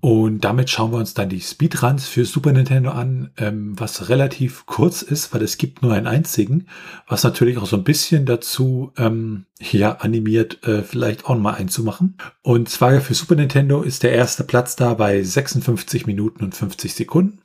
Und 0.00 0.44
damit 0.44 0.70
schauen 0.70 0.92
wir 0.92 0.98
uns 0.98 1.14
dann 1.14 1.28
die 1.28 1.40
Speedruns 1.40 2.06
für 2.06 2.24
Super 2.24 2.52
Nintendo 2.52 2.92
an, 2.92 3.30
ähm, 3.36 3.72
was 3.76 4.08
relativ 4.08 4.64
kurz 4.64 5.02
ist, 5.02 5.34
weil 5.34 5.42
es 5.42 5.58
gibt 5.58 5.82
nur 5.82 5.92
einen 5.92 6.06
einzigen, 6.06 6.68
was 7.08 7.24
natürlich 7.24 7.58
auch 7.58 7.66
so 7.66 7.76
ein 7.76 7.82
bisschen 7.82 8.24
dazu 8.24 8.92
ähm, 8.96 9.46
ja, 9.60 9.96
animiert, 9.96 10.64
äh, 10.64 10.82
vielleicht 10.82 11.24
auch 11.26 11.36
mal 11.36 11.54
einzumachen. 11.54 12.16
Und 12.42 12.68
zwar 12.68 13.00
für 13.00 13.14
Super 13.14 13.34
Nintendo 13.34 13.82
ist 13.82 14.04
der 14.04 14.12
erste 14.12 14.44
Platz 14.44 14.76
da 14.76 14.94
bei 14.94 15.20
56 15.20 16.06
Minuten 16.06 16.44
und 16.44 16.54
50 16.54 16.94
Sekunden. 16.94 17.40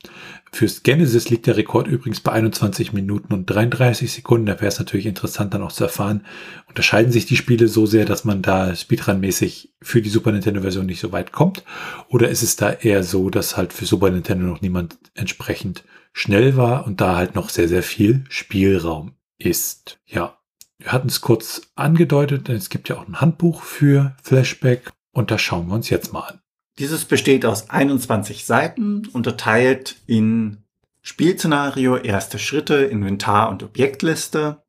Fürs 0.54 0.84
Genesis 0.84 1.30
liegt 1.30 1.48
der 1.48 1.56
Rekord 1.56 1.88
übrigens 1.88 2.20
bei 2.20 2.30
21 2.30 2.92
Minuten 2.92 3.34
und 3.34 3.46
33 3.46 4.12
Sekunden. 4.12 4.46
Da 4.46 4.52
wäre 4.54 4.68
es 4.68 4.78
natürlich 4.78 5.06
interessant 5.06 5.52
dann 5.52 5.62
auch 5.62 5.72
zu 5.72 5.82
erfahren, 5.82 6.24
unterscheiden 6.68 7.10
sich 7.10 7.26
die 7.26 7.36
Spiele 7.36 7.66
so 7.66 7.86
sehr, 7.86 8.04
dass 8.04 8.24
man 8.24 8.40
da 8.40 8.76
Speedrun-mäßig 8.76 9.74
für 9.82 10.00
die 10.00 10.10
Super 10.10 10.30
Nintendo-Version 10.30 10.86
nicht 10.86 11.00
so 11.00 11.10
weit 11.10 11.32
kommt? 11.32 11.64
Oder 12.08 12.28
ist 12.28 12.44
es 12.44 12.54
da 12.54 12.70
eher 12.70 13.02
so, 13.02 13.30
dass 13.30 13.56
halt 13.56 13.72
für 13.72 13.84
Super 13.84 14.10
Nintendo 14.10 14.46
noch 14.46 14.60
niemand 14.60 14.96
entsprechend 15.14 15.82
schnell 16.12 16.56
war 16.56 16.86
und 16.86 17.00
da 17.00 17.16
halt 17.16 17.34
noch 17.34 17.48
sehr, 17.48 17.66
sehr 17.66 17.82
viel 17.82 18.22
Spielraum 18.28 19.16
ist? 19.38 19.98
Ja, 20.06 20.38
wir 20.78 20.92
hatten 20.92 21.08
es 21.08 21.20
kurz 21.20 21.62
angedeutet, 21.74 22.46
denn 22.46 22.54
es 22.54 22.70
gibt 22.70 22.88
ja 22.88 22.96
auch 22.96 23.08
ein 23.08 23.20
Handbuch 23.20 23.60
für 23.62 24.14
Flashback 24.22 24.92
und 25.10 25.32
das 25.32 25.42
schauen 25.42 25.66
wir 25.66 25.74
uns 25.74 25.90
jetzt 25.90 26.12
mal 26.12 26.20
an. 26.20 26.43
Dieses 26.78 27.04
besteht 27.04 27.46
aus 27.46 27.70
21 27.70 28.44
Seiten, 28.44 29.06
unterteilt 29.12 29.96
in 30.06 30.64
Spielszenario, 31.02 31.96
erste 31.96 32.38
Schritte, 32.38 32.76
Inventar 32.76 33.50
und 33.50 33.62
Objektliste 33.62 34.64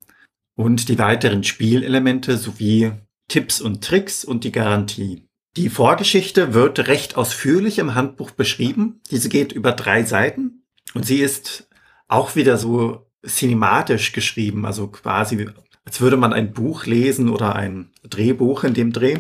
und 0.56 0.89
die 0.89 1.00
weiteren 1.00 1.44
Spielelemente 1.44 2.38
sowie 2.38 2.91
Tipps 3.28 3.60
und 3.60 3.84
Tricks 3.84 4.24
und 4.24 4.44
die 4.44 4.52
Garantie. 4.52 5.28
Die 5.58 5.70
Vorgeschichte 5.70 6.54
wird 6.54 6.88
recht 6.88 7.15
ausführlich 7.15 7.80
im 7.80 7.96
Handbuch 7.96 8.32
beschrieben. 8.32 9.02
Diese 9.10 9.30
geht 9.30 9.54
über 9.54 9.72
drei 9.72 10.04
Seiten 10.04 10.65
und 10.94 11.06
sie 11.06 11.20
ist 11.20 11.70
auch 12.08 12.36
wieder 12.36 12.58
so 12.58 13.08
cinematisch 13.26 14.12
geschrieben, 14.12 14.65
also 14.65 14.88
quasi 14.88 15.48
als 15.86 16.02
würde 16.02 16.18
man 16.18 16.34
ein 16.34 16.52
Buch 16.52 16.86
lesen 16.86 17.30
oder 17.30 17.56
ein 17.56 17.91
Drehbuch 18.04 18.63
in 18.63 18.74
dem 18.74 18.91
Dreh. 18.91 19.20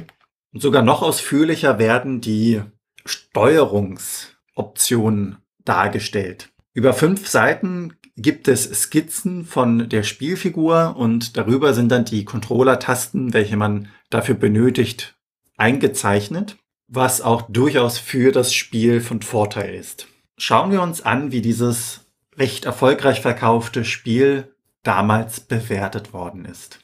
Und 0.51 0.61
sogar 0.61 0.81
noch 0.81 1.01
ausführlicher 1.01 1.79
werden 1.79 2.21
die 2.21 2.61
Steuerungsoptionen 3.05 5.37
dargestellt. 5.63 6.49
Über 6.73 6.93
fünf 6.93 7.27
Seiten 7.27 7.93
gibt 8.17 8.47
es 8.47 8.63
Skizzen 8.63 9.45
von 9.45 9.89
der 9.89 10.03
Spielfigur 10.03 10.95
und 10.97 11.37
darüber 11.37 11.73
sind 11.73 11.89
dann 11.89 12.05
die 12.05 12.25
Controller-Tasten, 12.25 13.33
welche 13.33 13.57
man 13.57 13.89
dafür 14.09 14.35
benötigt, 14.35 15.15
eingezeichnet, 15.57 16.57
was 16.87 17.21
auch 17.21 17.43
durchaus 17.43 17.97
für 17.97 18.31
das 18.31 18.53
Spiel 18.53 19.01
von 19.01 19.21
Vorteil 19.21 19.73
ist. 19.73 20.07
Schauen 20.37 20.71
wir 20.71 20.81
uns 20.81 21.01
an, 21.01 21.31
wie 21.31 21.41
dieses 21.41 22.01
recht 22.37 22.65
erfolgreich 22.65 23.21
verkaufte 23.21 23.85
Spiel 23.85 24.53
damals 24.83 25.39
bewertet 25.39 26.13
worden 26.13 26.45
ist. 26.45 26.79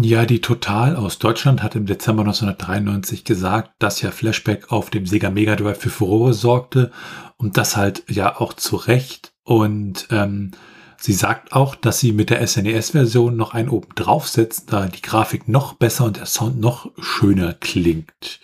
Ja, 0.00 0.26
die 0.26 0.40
Total 0.40 0.96
aus 0.96 1.20
Deutschland 1.20 1.62
hat 1.62 1.76
im 1.76 1.86
Dezember 1.86 2.22
1993 2.22 3.22
gesagt, 3.22 3.70
dass 3.78 4.02
ja 4.02 4.10
Flashback 4.10 4.72
auf 4.72 4.90
dem 4.90 5.06
Sega 5.06 5.30
Mega 5.30 5.54
Drive 5.54 5.78
für 5.78 5.88
Furore 5.88 6.34
sorgte 6.34 6.90
und 7.36 7.56
das 7.56 7.76
halt 7.76 8.02
ja 8.08 8.40
auch 8.40 8.54
zu 8.54 8.74
Recht. 8.74 9.32
Und 9.44 10.08
ähm, 10.10 10.50
sie 10.98 11.12
sagt 11.12 11.52
auch, 11.52 11.76
dass 11.76 12.00
sie 12.00 12.10
mit 12.10 12.30
der 12.30 12.44
SNES-Version 12.44 13.36
noch 13.36 13.54
einen 13.54 13.68
oben 13.68 13.94
draufsetzt, 13.94 14.72
da 14.72 14.86
die 14.86 15.00
Grafik 15.00 15.46
noch 15.46 15.74
besser 15.74 16.06
und 16.06 16.16
der 16.16 16.26
Sound 16.26 16.58
noch 16.58 16.90
schöner 16.98 17.52
klingt. 17.52 18.40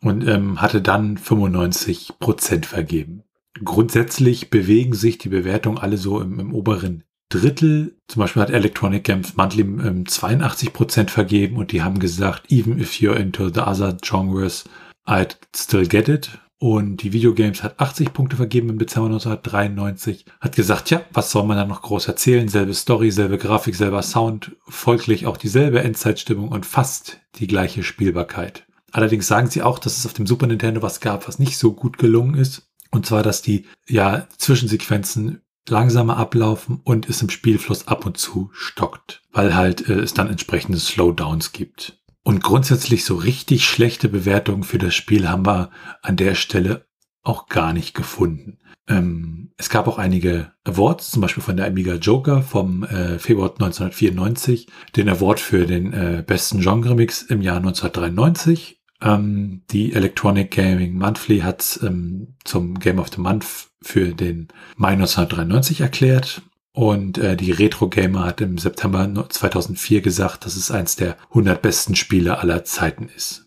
Und 0.00 0.26
ähm, 0.26 0.60
hatte 0.60 0.82
dann 0.82 1.18
95 1.18 2.14
Prozent 2.18 2.66
vergeben. 2.66 3.22
Grundsätzlich 3.62 4.50
bewegen 4.50 4.94
sich 4.94 5.18
die 5.18 5.28
Bewertungen 5.28 5.78
alle 5.78 5.98
so 5.98 6.20
im, 6.20 6.40
im 6.40 6.52
oberen 6.52 7.04
Drittel, 7.28 7.96
zum 8.08 8.20
Beispiel 8.20 8.42
hat 8.42 8.50
Electronic 8.50 9.04
Games 9.04 9.36
Monthly 9.36 9.62
ähm, 9.62 10.04
82% 10.04 11.08
vergeben 11.10 11.56
und 11.56 11.72
die 11.72 11.82
haben 11.82 11.98
gesagt, 11.98 12.50
even 12.50 12.78
if 12.78 12.94
you're 12.94 13.16
into 13.16 13.48
the 13.48 13.60
other 13.60 13.96
genres, 14.02 14.64
I'd 15.06 15.36
still 15.54 15.86
get 15.86 16.08
it. 16.08 16.38
Und 16.58 17.02
die 17.02 17.12
Videogames 17.12 17.62
hat 17.62 17.78
80 17.78 18.14
Punkte 18.14 18.36
vergeben 18.36 18.70
im 18.70 18.78
Dezember 18.78 19.08
1993. 19.08 20.24
Hat 20.40 20.56
gesagt, 20.56 20.88
ja, 20.90 21.02
was 21.12 21.30
soll 21.30 21.44
man 21.44 21.58
da 21.58 21.66
noch 21.66 21.82
groß 21.82 22.08
erzählen? 22.08 22.48
Selbe 22.48 22.72
Story, 22.72 23.10
selbe 23.10 23.36
Grafik, 23.36 23.74
selber 23.74 24.02
Sound, 24.02 24.52
folglich 24.66 25.26
auch 25.26 25.36
dieselbe 25.36 25.82
Endzeitstimmung 25.82 26.48
und 26.48 26.64
fast 26.64 27.20
die 27.34 27.48
gleiche 27.48 27.82
Spielbarkeit. 27.82 28.64
Allerdings 28.92 29.26
sagen 29.26 29.50
sie 29.50 29.60
auch, 29.60 29.78
dass 29.78 29.98
es 29.98 30.06
auf 30.06 30.14
dem 30.14 30.26
Super 30.26 30.46
Nintendo 30.46 30.80
was 30.80 31.00
gab, 31.00 31.28
was 31.28 31.38
nicht 31.38 31.58
so 31.58 31.72
gut 31.72 31.98
gelungen 31.98 32.36
ist. 32.36 32.70
Und 32.90 33.04
zwar, 33.04 33.22
dass 33.24 33.42
die 33.42 33.66
ja 33.88 34.28
Zwischensequenzen 34.38 35.42
langsamer 35.68 36.16
ablaufen 36.16 36.80
und 36.84 37.08
es 37.08 37.22
im 37.22 37.30
Spielfluss 37.30 37.88
ab 37.88 38.06
und 38.06 38.16
zu 38.16 38.50
stockt, 38.52 39.22
weil 39.32 39.54
halt 39.54 39.88
äh, 39.88 39.94
es 39.94 40.14
dann 40.14 40.28
entsprechende 40.28 40.78
Slowdowns 40.78 41.52
gibt. 41.52 41.98
Und 42.22 42.42
grundsätzlich 42.42 43.04
so 43.04 43.16
richtig 43.16 43.66
schlechte 43.66 44.08
Bewertungen 44.08 44.62
für 44.62 44.78
das 44.78 44.94
Spiel 44.94 45.28
haben 45.28 45.46
wir 45.46 45.70
an 46.02 46.16
der 46.16 46.34
Stelle 46.34 46.86
auch 47.22 47.48
gar 47.48 47.72
nicht 47.72 47.94
gefunden. 47.94 48.58
Ähm, 48.88 49.52
es 49.56 49.70
gab 49.70 49.88
auch 49.88 49.98
einige 49.98 50.52
Awards, 50.64 51.10
zum 51.10 51.22
Beispiel 51.22 51.42
von 51.42 51.56
der 51.56 51.66
Amiga 51.66 51.94
Joker 51.94 52.42
vom 52.42 52.82
äh, 52.84 53.18
Februar 53.18 53.50
1994, 53.50 54.68
den 54.96 55.08
Award 55.08 55.40
für 55.40 55.66
den 55.66 55.92
äh, 55.92 56.24
besten 56.26 56.60
Genre-Mix 56.60 57.22
im 57.22 57.40
Jahr 57.40 57.58
1993 57.58 58.82
ähm, 59.04 59.62
die 59.70 59.92
Electronic 59.92 60.50
Gaming 60.50 60.98
Monthly 60.98 61.40
hat 61.40 61.78
ähm, 61.82 62.34
zum 62.44 62.78
Game 62.80 62.98
of 62.98 63.10
the 63.14 63.20
Month 63.20 63.68
für 63.82 64.14
den 64.14 64.48
Mai 64.76 64.92
1993 64.92 65.82
erklärt. 65.82 66.42
Und 66.72 67.18
äh, 67.18 67.36
die 67.36 67.52
Retro 67.52 67.88
Gamer 67.88 68.24
hat 68.24 68.40
im 68.40 68.58
September 68.58 69.28
2004 69.28 70.00
gesagt, 70.00 70.44
dass 70.44 70.56
es 70.56 70.72
eins 70.72 70.96
der 70.96 71.16
100 71.28 71.62
besten 71.62 71.94
Spiele 71.94 72.38
aller 72.38 72.64
Zeiten 72.64 73.08
ist. 73.14 73.46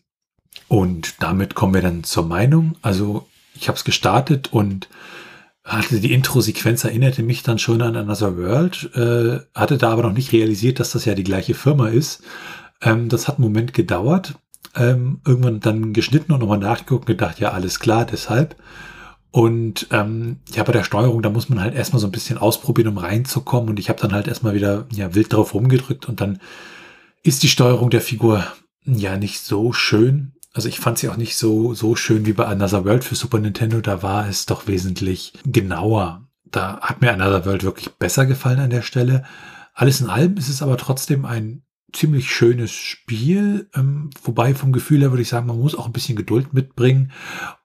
Und 0.70 1.16
damit 1.20 1.56
kommen 1.56 1.74
wir 1.74 1.82
dann 1.82 2.06
zur 2.06 2.26
Meinung. 2.26 2.76
Also 2.82 3.28
ich 3.54 3.68
habe 3.68 3.78
es 3.78 3.84
gestartet 3.84 4.54
und 4.54 4.88
hatte 5.64 6.00
die 6.00 6.14
Intro-Sequenz 6.14 6.86
erinnerte 6.86 7.24
mich 7.24 7.44
dann 7.44 7.60
schon 7.60 7.82
an 7.82 7.98
Another 7.98 8.38
World, 8.38 8.90
äh, 8.96 9.40
hatte 9.54 9.78
da 9.78 9.92
aber 9.92 10.04
noch 10.04 10.14
nicht 10.14 10.32
realisiert, 10.32 10.80
dass 10.80 10.92
das 10.92 11.04
ja 11.04 11.14
die 11.14 11.26
gleiche 11.26 11.56
Firma 11.56 11.90
ist. 11.90 12.24
Ähm, 12.82 13.10
das 13.10 13.28
hat 13.28 13.36
einen 13.36 13.44
Moment 13.44 13.74
gedauert, 13.74 14.36
ähm, 14.76 15.22
irgendwann 15.26 15.60
dann 15.60 15.94
geschnitten 15.94 16.32
und 16.32 16.40
nochmal 16.40 16.58
nachgeguckt 16.60 17.10
und 17.10 17.18
gedacht, 17.18 17.40
ja, 17.40 17.52
alles 17.52 17.80
klar, 17.80 18.06
deshalb. 18.06 18.56
Und 19.32 19.88
ähm, 19.92 20.38
ja, 20.54 20.64
bei 20.64 20.72
der 20.72 20.84
Steuerung, 20.84 21.22
da 21.22 21.30
muss 21.30 21.50
man 21.50 21.62
halt 21.62 21.76
erstmal 21.76 22.00
so 22.00 22.08
ein 22.08 22.12
bisschen 22.12 22.38
ausprobieren, 22.38 22.88
um 22.88 22.98
reinzukommen. 22.98 23.70
Und 23.70 23.80
ich 23.80 23.90
habe 23.90 24.02
dann 24.02 24.14
halt 24.14 24.28
erstmal 24.28 24.54
wieder 24.54 24.86
ja, 24.92 25.14
wild 25.14 25.34
drauf 25.34 25.54
rumgedrückt 25.54 26.08
und 26.08 26.22
dann 26.22 26.40
ist 27.24 27.44
die 27.44 27.50
Steuerung 27.50 27.90
der 27.90 28.02
Figur 28.02 28.44
ja 28.86 29.18
nicht 29.18 29.42
so 29.42 29.74
schön. 29.74 30.34
Also 30.54 30.70
ich 30.70 30.80
fand 30.80 30.98
sie 30.98 31.10
auch 31.10 31.18
nicht 31.18 31.36
so, 31.36 31.74
so 31.74 31.96
schön 31.96 32.26
wie 32.26 32.34
bei 32.34 32.46
Another 32.46 32.86
World 32.86 33.04
für 33.04 33.16
Super 33.16 33.40
Nintendo. 33.40 33.82
Da 33.82 34.02
war 34.02 34.28
es 34.28 34.46
doch 34.46 34.66
wesentlich 34.66 35.34
genauer. 35.46 36.28
Da 36.46 36.80
hat 36.80 37.02
mir 37.02 37.12
Another 37.12 37.46
World 37.46 37.64
wirklich 37.64 37.90
besser 37.96 38.26
gefallen 38.26 38.60
an 38.60 38.70
der 38.70 38.82
Stelle. 38.82 39.24
Alles 39.74 40.02
in 40.02 40.10
allem 40.10 40.38
ist 40.38 40.50
es 40.50 40.64
aber 40.64 40.78
trotzdem 40.78 41.26
ein 41.26 41.62
ziemlich 41.94 42.30
schönes 42.30 42.72
Spiel. 42.72 43.70
Ähm, 43.76 44.10
wobei 44.24 44.54
vom 44.54 44.72
Gefühl 44.72 45.02
her 45.02 45.12
würde 45.12 45.22
ich 45.22 45.30
sagen, 45.30 45.48
man 45.48 45.60
muss 45.60 45.76
auch 45.76 45.86
ein 45.86 45.94
bisschen 45.94 46.16
Geduld 46.16 46.54
mitbringen. 46.54 47.12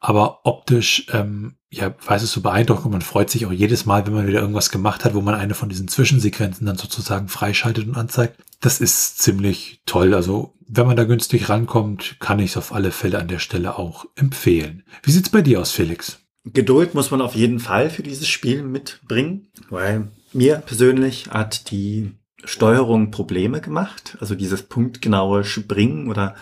Aber 0.01 0.47
optisch, 0.47 1.07
ähm, 1.13 1.57
ja, 1.71 1.95
weiß 2.05 2.23
es 2.23 2.33
so 2.33 2.41
beeindruckend 2.41 2.87
und 2.87 2.93
man 2.93 3.03
freut 3.03 3.31
sich 3.31 3.47
auch 3.47 3.53
jedes 3.53 3.87
Mal, 3.87 4.07
wenn 4.07 4.15
man 4.15 4.27
wieder 4.27 4.41
irgendwas 4.41 4.71
gemacht 4.71 5.05
hat, 5.05 5.15
wo 5.15 5.21
man 5.21 5.35
eine 5.35 5.55
von 5.55 5.69
diesen 5.69 5.89
Zwischensequenzen 5.89 6.67
dann 6.67 6.77
sozusagen 6.77 7.29
freischaltet 7.29 7.87
und 7.87 7.97
anzeigt. 7.97 8.41
Das 8.61 8.81
ist 8.81 9.19
ziemlich 9.19 9.83
toll. 9.87 10.15
Also, 10.15 10.55
wenn 10.69 10.87
man 10.87 10.97
da 10.97 11.05
günstig 11.05 11.49
rankommt, 11.49 12.17
kann 12.21 12.39
ich 12.39 12.53
es 12.53 12.57
auf 12.57 12.73
alle 12.73 12.93
Fälle 12.93 13.19
an 13.19 13.29
der 13.29 13.41
Stelle 13.41 13.79
auch 13.79 14.07
empfehlen. 14.17 14.85
Wie 15.03 15.11
sieht's 15.11 15.31
bei 15.31 15.43
dir 15.43 15.61
aus, 15.61 15.73
Felix? 15.73 16.21
Geduld 16.45 16.95
muss 16.95 17.11
man 17.11 17.21
auf 17.21 17.35
jeden 17.35 17.61
Fall 17.61 17.89
für 17.89 18.03
dieses 18.03 18.29
Spiel 18.29 18.63
mitbringen, 18.63 19.49
weil 19.69 20.11
mir 20.33 20.57
persönlich 20.57 21.29
hat 21.31 21.71
die 21.71 22.13
Steuerung 22.45 23.11
Probleme 23.11 23.61
gemacht. 23.61 24.17
Also 24.21 24.35
dieses 24.35 24.63
punktgenaue 24.63 25.45
Springen 25.45 26.09
oder 26.09 26.35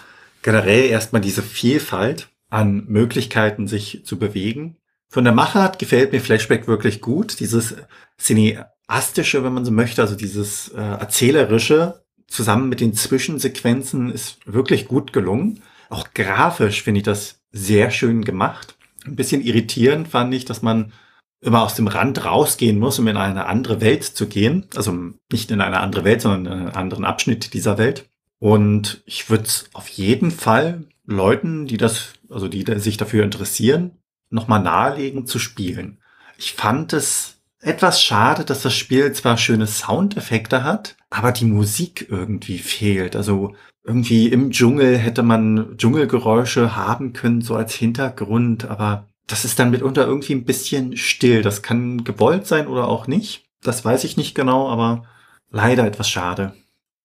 generell 0.42 0.86
erstmal 0.88 1.20
diese 1.20 1.42
Vielfalt 1.42 2.28
an 2.48 2.84
Möglichkeiten, 2.86 3.68
sich 3.68 4.03
zu 4.05 4.18
bewegen. 4.18 4.76
Von 5.09 5.24
der 5.24 5.32
Machart 5.32 5.78
gefällt 5.78 6.12
mir 6.12 6.20
Flashback 6.20 6.66
wirklich 6.66 7.01
gut. 7.01 7.40
Dieses 7.40 7.74
cineastische, 8.18 9.44
wenn 9.44 9.53
man 9.53 9.64
so 9.64 9.72
möchte, 9.72 10.03
also 10.03 10.14
dieses 10.14 10.68
äh, 10.68 10.80
erzählerische 10.80 12.03
zusammen 12.26 12.68
mit 12.68 12.80
den 12.80 12.94
Zwischensequenzen 12.94 14.11
ist 14.11 14.38
wirklich 14.46 14.86
gut 14.86 15.12
gelungen. 15.12 15.62
Auch 15.88 16.14
grafisch 16.14 16.82
finde 16.82 16.98
ich 16.98 17.05
das 17.05 17.40
sehr 17.51 17.90
schön 17.90 18.24
gemacht. 18.24 18.76
Ein 19.05 19.16
bisschen 19.16 19.42
irritierend 19.42 20.09
fand 20.09 20.32
ich, 20.32 20.44
dass 20.44 20.62
man 20.62 20.92
immer 21.41 21.62
aus 21.62 21.74
dem 21.74 21.86
Rand 21.86 22.24
rausgehen 22.24 22.78
muss, 22.78 22.99
um 22.99 23.09
in 23.09 23.16
eine 23.16 23.47
andere 23.47 23.80
Welt 23.80 24.05
zu 24.05 24.26
gehen. 24.26 24.66
Also 24.76 24.97
nicht 25.32 25.51
in 25.51 25.61
eine 25.61 25.80
andere 25.80 26.05
Welt, 26.05 26.20
sondern 26.20 26.53
in 26.53 26.59
einen 26.61 26.76
anderen 26.76 27.05
Abschnitt 27.05 27.55
dieser 27.55 27.78
Welt. 27.78 28.09
Und 28.38 29.03
ich 29.07 29.30
würde 29.30 29.45
es 29.45 29.68
auf 29.72 29.88
jeden 29.88 30.30
Fall 30.30 30.84
Leuten, 31.07 31.66
die 31.66 31.76
das, 31.76 32.14
also 32.28 32.49
die 32.49 32.64
sich 32.78 32.97
dafür 32.97 33.24
interessieren, 33.24 33.93
nochmal 34.30 34.62
nahelegen 34.62 35.26
zu 35.26 35.38
spielen. 35.38 35.99
Ich 36.38 36.55
fand 36.55 36.93
es 36.93 37.36
etwas 37.61 38.03
schade, 38.03 38.45
dass 38.45 38.62
das 38.62 38.74
Spiel 38.74 39.12
zwar 39.12 39.36
schöne 39.36 39.66
Soundeffekte 39.66 40.64
hat, 40.64 40.97
aber 41.11 41.32
die 41.32 41.45
Musik 41.45 42.07
irgendwie 42.09 42.59
fehlt. 42.59 43.16
Also 43.16 43.55
irgendwie 43.84 44.28
im 44.28 44.51
Dschungel 44.51 44.97
hätte 44.97 45.22
man 45.22 45.76
Dschungelgeräusche 45.76 46.76
haben 46.76 47.12
können, 47.12 47.43
so 47.43 47.57
als 47.57 47.74
Hintergrund, 47.74 48.66
aber 48.66 49.07
das 49.31 49.45
ist 49.45 49.59
dann 49.59 49.70
mitunter 49.70 50.07
irgendwie 50.07 50.35
ein 50.35 50.45
bisschen 50.45 50.97
still. 50.97 51.43
Das 51.43 51.62
kann 51.62 52.05
gewollt 52.05 52.47
sein 52.47 52.66
oder 52.66 52.89
auch 52.89 53.07
nicht. 53.07 53.45
Das 53.62 53.85
weiß 53.85 54.05
ich 54.05 54.16
nicht 54.16 54.35
genau, 54.35 54.68
aber 54.68 55.05
leider 55.51 55.87
etwas 55.87 56.09
schade. 56.09 56.55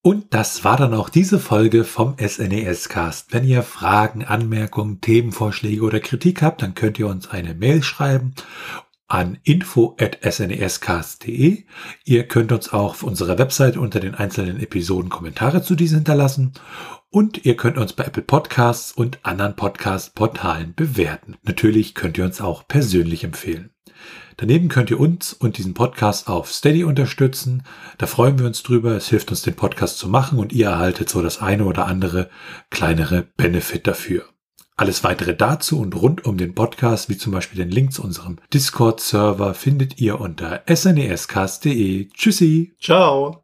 Und 0.02 0.34
das 0.34 0.62
war 0.62 0.76
dann 0.76 0.94
auch 0.94 1.08
diese 1.08 1.40
Folge 1.40 1.82
vom 1.82 2.14
SNES 2.16 2.88
Cast. 2.88 3.32
Wenn 3.32 3.44
ihr 3.44 3.64
Fragen, 3.64 4.24
Anmerkungen, 4.24 5.00
Themenvorschläge 5.00 5.82
oder 5.82 5.98
Kritik 5.98 6.42
habt, 6.42 6.62
dann 6.62 6.74
könnt 6.74 6.98
ihr 7.00 7.08
uns 7.08 7.28
eine 7.28 7.54
Mail 7.54 7.82
schreiben 7.82 8.34
an 9.08 9.38
info@snescast.de. 9.44 11.64
Ihr 12.04 12.28
könnt 12.28 12.52
uns 12.52 12.72
auch 12.72 12.90
auf 12.90 13.02
unserer 13.02 13.38
Website 13.38 13.76
unter 13.76 14.00
den 14.00 14.14
einzelnen 14.14 14.60
Episoden 14.60 15.10
Kommentare 15.10 15.62
zu 15.62 15.74
diesen 15.74 15.98
hinterlassen 15.98 16.52
und 17.10 17.44
ihr 17.44 17.56
könnt 17.56 17.78
uns 17.78 17.92
bei 17.92 18.04
Apple 18.04 18.22
Podcasts 18.22 18.92
und 18.92 19.18
anderen 19.22 19.56
Podcast-Portalen 19.56 20.74
bewerten. 20.74 21.36
Natürlich 21.44 21.94
könnt 21.94 22.18
ihr 22.18 22.24
uns 22.24 22.40
auch 22.40 22.66
persönlich 22.68 23.24
empfehlen. 23.24 23.70
Daneben 24.36 24.68
könnt 24.68 24.90
ihr 24.90 25.00
uns 25.00 25.32
und 25.32 25.56
diesen 25.56 25.72
Podcast 25.72 26.28
auf 26.28 26.52
Steady 26.52 26.84
unterstützen. 26.84 27.62
Da 27.96 28.06
freuen 28.06 28.38
wir 28.38 28.46
uns 28.46 28.62
drüber. 28.62 28.94
Es 28.94 29.08
hilft 29.08 29.30
uns, 29.30 29.40
den 29.40 29.54
Podcast 29.54 29.98
zu 29.98 30.08
machen 30.08 30.38
und 30.38 30.52
ihr 30.52 30.66
erhaltet 30.66 31.08
so 31.08 31.22
das 31.22 31.40
eine 31.40 31.64
oder 31.64 31.86
andere 31.86 32.28
kleinere 32.70 33.22
Benefit 33.22 33.86
dafür. 33.86 34.24
Alles 34.78 35.02
weitere 35.04 35.34
dazu 35.34 35.80
und 35.80 35.94
rund 35.96 36.26
um 36.26 36.36
den 36.36 36.54
Podcast, 36.54 37.08
wie 37.08 37.16
zum 37.16 37.32
Beispiel 37.32 37.58
den 37.58 37.70
Link 37.70 37.94
zu 37.94 38.02
unserem 38.02 38.36
Discord-Server, 38.52 39.54
findet 39.54 40.00
ihr 40.00 40.20
unter 40.20 40.62
snescast.de. 40.68 42.08
Tschüssi. 42.10 42.76
Ciao. 42.78 43.42